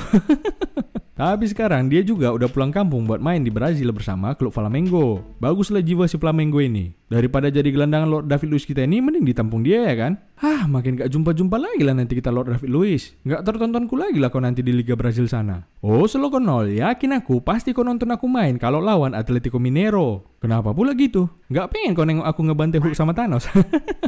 Tapi 1.22 1.46
sekarang 1.46 1.86
dia 1.86 2.02
juga 2.02 2.34
udah 2.34 2.50
pulang 2.50 2.74
kampung 2.74 3.06
buat 3.06 3.22
main 3.22 3.46
di 3.46 3.54
Brazil 3.54 3.94
bersama 3.94 4.34
klub 4.34 4.50
Flamengo. 4.50 5.22
Baguslah 5.38 5.86
jiwa 5.86 6.10
si 6.10 6.18
Flamengo 6.18 6.58
ini. 6.58 6.98
Daripada 7.06 7.46
jadi 7.46 7.70
gelandang 7.70 8.10
Lord 8.10 8.26
David 8.26 8.58
Luiz 8.58 8.66
kita 8.66 8.82
ini, 8.82 8.98
mending 8.98 9.22
ditampung 9.22 9.62
dia 9.62 9.86
ya 9.86 9.94
kan? 9.94 10.18
Hah, 10.42 10.66
makin 10.66 10.98
gak 10.98 11.06
jumpa-jumpa 11.06 11.54
lagi 11.54 11.86
lah 11.86 11.94
nanti 11.94 12.18
kita 12.18 12.34
Lord 12.34 12.50
David 12.50 12.66
Luiz. 12.66 13.14
Gak 13.22 13.46
tertontonku 13.46 13.94
lagi 13.94 14.18
lah 14.18 14.26
kau 14.26 14.42
nanti 14.42 14.58
di 14.58 14.74
Liga 14.74 14.98
Brazil 14.98 15.30
sana. 15.30 15.62
Oh, 15.86 16.02
selo 16.10 16.34
nol, 16.42 16.66
yakin 16.66 17.22
aku 17.22 17.46
pasti 17.46 17.70
kau 17.70 17.86
nonton 17.86 18.10
aku 18.10 18.26
main 18.26 18.58
kalau 18.58 18.82
lawan 18.82 19.14
Atletico 19.14 19.62
Mineiro. 19.62 20.34
Kenapa 20.42 20.74
pula 20.74 20.98
gitu? 20.98 21.30
Gak 21.46 21.70
pengen 21.70 21.94
kau 21.94 22.02
nengok 22.02 22.26
aku 22.26 22.40
ngebantai 22.42 22.82
Hulk 22.82 22.98
sama 22.98 23.14
Thanos. 23.14 23.46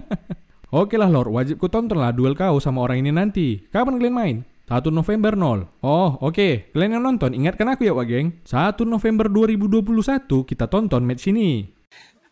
Oke 0.75 0.99
lah 0.99 1.07
Lord, 1.07 1.31
wajib 1.31 1.62
ku 1.62 1.70
tonton 1.70 2.03
lah 2.03 2.11
duel 2.11 2.35
kau 2.35 2.59
sama 2.59 2.83
orang 2.83 3.07
ini 3.07 3.14
nanti. 3.14 3.62
Kapan 3.70 3.94
kalian 3.94 4.18
main? 4.18 4.37
1 4.66 4.90
November 4.90 5.38
0. 5.38 5.87
Oh, 5.87 6.18
oke. 6.18 6.35
Okay. 6.35 6.53
Kalian 6.75 6.99
yang 6.99 7.05
nonton, 7.05 7.31
ingatkan 7.37 7.68
aku 7.68 7.85
ya, 7.85 7.92
Wak 7.92 8.09
Geng. 8.11 8.42
1 8.42 8.81
November 8.88 9.31
2021 9.31 10.27
kita 10.49 10.66
tonton 10.66 11.05
match 11.07 11.31
ini. 11.31 11.68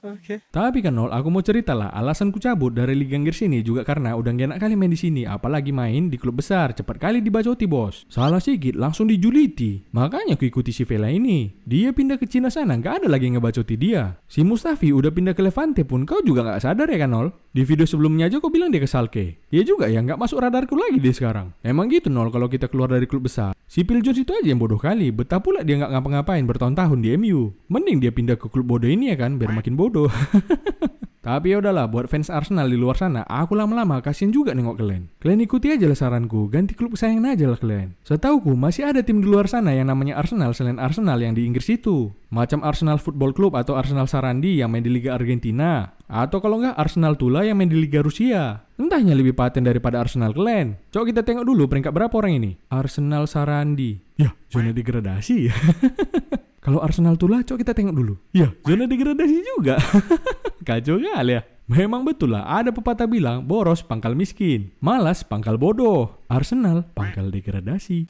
Oke. 0.02 0.42
Tapi 0.50 0.82
kan 0.82 0.98
Nol, 0.98 1.14
aku 1.14 1.30
mau 1.30 1.46
cerita 1.46 1.78
lah, 1.78 1.86
alasan 1.94 2.34
ku 2.34 2.42
cabut 2.42 2.74
dari 2.74 2.98
Liga 2.98 3.14
Inggris 3.14 3.38
ini 3.46 3.62
juga 3.62 3.86
karena 3.86 4.18
udah 4.18 4.34
gak 4.34 4.46
enak 4.50 4.58
kali 4.58 4.74
main 4.74 4.90
di 4.90 4.98
sini, 4.98 5.22
apalagi 5.22 5.70
main 5.70 6.10
di 6.10 6.18
klub 6.18 6.42
besar, 6.42 6.74
cepat 6.74 6.98
kali 6.98 7.22
dibacoti 7.22 7.70
bos. 7.70 8.02
Salah 8.10 8.42
sedikit 8.42 8.74
langsung 8.74 9.06
dijuliti. 9.06 9.86
Makanya 9.94 10.34
aku 10.34 10.50
ikuti 10.50 10.74
si 10.74 10.82
Vela 10.82 11.06
ini. 11.06 11.54
Dia 11.62 11.94
pindah 11.94 12.18
ke 12.18 12.26
Cina 12.26 12.50
sana, 12.50 12.74
gak 12.82 13.06
ada 13.06 13.06
lagi 13.06 13.30
yang 13.30 13.38
ngebacoti 13.38 13.78
dia. 13.78 14.18
Si 14.26 14.42
Mustafi 14.42 14.90
udah 14.90 15.14
pindah 15.14 15.38
ke 15.38 15.42
Levante 15.46 15.86
pun 15.86 16.02
kau 16.02 16.18
juga 16.26 16.50
gak 16.50 16.66
sadar 16.66 16.90
ya 16.90 16.98
kan 17.06 17.14
Nol? 17.14 17.30
Di 17.54 17.62
video 17.62 17.86
sebelumnya 17.86 18.26
aja 18.26 18.42
kau 18.42 18.50
bilang 18.50 18.74
dia 18.74 18.82
ke 18.82 18.90
Salke. 18.90 19.38
Dia 19.54 19.62
juga 19.62 19.86
ya 19.86 20.02
gak 20.02 20.18
masuk 20.18 20.42
radarku 20.42 20.74
lagi 20.74 20.98
deh 20.98 21.14
sekarang. 21.14 21.54
Emang 21.62 21.86
gitu 21.86 22.10
Nol 22.10 22.34
kalau 22.34 22.50
kita 22.50 22.66
keluar 22.66 22.90
dari 22.90 23.06
klub 23.06 23.30
besar. 23.30 23.54
Si 23.70 23.86
Phil 23.86 24.02
Jones 24.02 24.18
itu 24.18 24.34
aja 24.34 24.48
yang 24.50 24.58
bodoh 24.58 24.80
kali. 24.82 25.14
Betah 25.14 25.38
pula 25.38 25.62
dia 25.62 25.78
gak 25.78 25.94
ngapa-ngapain 25.94 26.42
bertahun-tahun 26.42 26.98
di 26.98 27.14
MU. 27.14 27.54
Mending 27.70 28.02
dia 28.02 28.10
pindah 28.10 28.34
ke 28.34 28.50
klub 28.50 28.66
bodoh 28.66 28.90
ini 28.90 29.14
ya 29.14 29.16
kan, 29.20 29.38
biar 29.38 29.54
makin 29.54 29.78
bodoh. 29.78 29.91
Tapi 31.22 31.54
ya 31.54 31.62
udahlah, 31.62 31.86
buat 31.86 32.10
fans 32.10 32.26
Arsenal 32.34 32.66
di 32.66 32.74
luar 32.74 32.98
sana, 32.98 33.22
aku 33.30 33.54
lama-lama 33.54 34.02
kasihan 34.02 34.34
juga 34.34 34.58
nengok 34.58 34.82
kalian. 34.82 35.06
Kalian 35.22 35.46
ikuti 35.46 35.70
aja 35.70 35.86
lah 35.86 35.94
saranku, 35.94 36.50
ganti 36.50 36.74
klub 36.74 36.98
kesayangan 36.98 37.38
aja 37.38 37.46
lah 37.46 37.62
kalian. 37.62 37.94
Setauku 38.02 38.58
masih 38.58 38.90
ada 38.90 39.06
tim 39.06 39.22
di 39.22 39.30
luar 39.30 39.46
sana 39.46 39.70
yang 39.70 39.86
namanya 39.86 40.18
Arsenal 40.18 40.50
selain 40.50 40.82
Arsenal 40.82 41.22
yang 41.22 41.38
di 41.38 41.46
Inggris 41.46 41.70
itu. 41.70 42.10
Macam 42.26 42.66
Arsenal 42.66 42.98
Football 42.98 43.38
Club 43.38 43.54
atau 43.54 43.78
Arsenal 43.78 44.10
Sarandi 44.10 44.58
yang 44.58 44.74
main 44.74 44.82
di 44.82 44.90
Liga 44.90 45.14
Argentina. 45.14 45.94
Atau 46.10 46.42
kalau 46.42 46.58
nggak 46.58 46.74
Arsenal 46.74 47.14
Tula 47.14 47.46
yang 47.46 47.54
main 47.54 47.70
di 47.70 47.78
Liga 47.78 48.02
Rusia. 48.02 48.66
Entahnya 48.74 49.14
lebih 49.14 49.38
paten 49.38 49.62
daripada 49.62 50.02
Arsenal 50.02 50.34
kalian. 50.34 50.74
Coba 50.90 51.06
kita 51.06 51.22
tengok 51.22 51.46
dulu 51.46 51.70
peringkat 51.70 51.94
berapa 51.94 52.14
orang 52.18 52.42
ini. 52.42 52.50
Arsenal 52.66 53.30
Sarandi. 53.30 53.94
Ya, 54.18 54.34
zona 54.50 54.74
degradasi. 54.74 55.46
Kalau 56.62 56.78
Arsenal 56.78 57.18
Tula, 57.18 57.42
coba 57.42 57.58
kita 57.58 57.74
tengok 57.74 57.90
dulu. 57.90 58.14
Ya, 58.30 58.54
zona 58.62 58.86
degradasi 58.86 59.42
juga. 59.42 59.82
Kacau 60.68 61.02
kali 61.02 61.34
ya. 61.34 61.42
Memang 61.66 62.06
betul 62.06 62.38
lah, 62.38 62.46
ada 62.46 62.70
pepatah 62.70 63.10
bilang, 63.10 63.42
boros 63.42 63.82
pangkal 63.82 64.14
miskin, 64.14 64.70
malas 64.78 65.26
pangkal 65.26 65.58
bodoh, 65.58 66.22
Arsenal 66.30 66.86
pangkal 66.94 67.34
degradasi. 67.34 68.06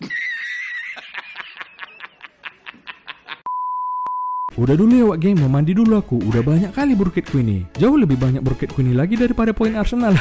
Udah 4.60 4.76
dulu 4.76 4.92
ya 5.00 5.04
Wak 5.08 5.18
Geng, 5.24 5.40
mau 5.40 5.48
mandi 5.48 5.72
dulu 5.72 5.96
aku. 5.96 6.20
Udah 6.20 6.44
banyak 6.44 6.76
kali 6.76 6.92
burkitku 6.92 7.40
ini. 7.40 7.64
Jauh 7.80 7.96
lebih 7.96 8.20
banyak 8.20 8.44
burkitku 8.44 8.84
ini 8.84 8.92
lagi 8.92 9.16
daripada 9.16 9.56
poin 9.56 9.72
Arsenal. 9.72 10.12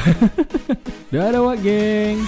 Dadah 1.12 1.52
Wak 1.52 1.60
Geng. 1.60 2.24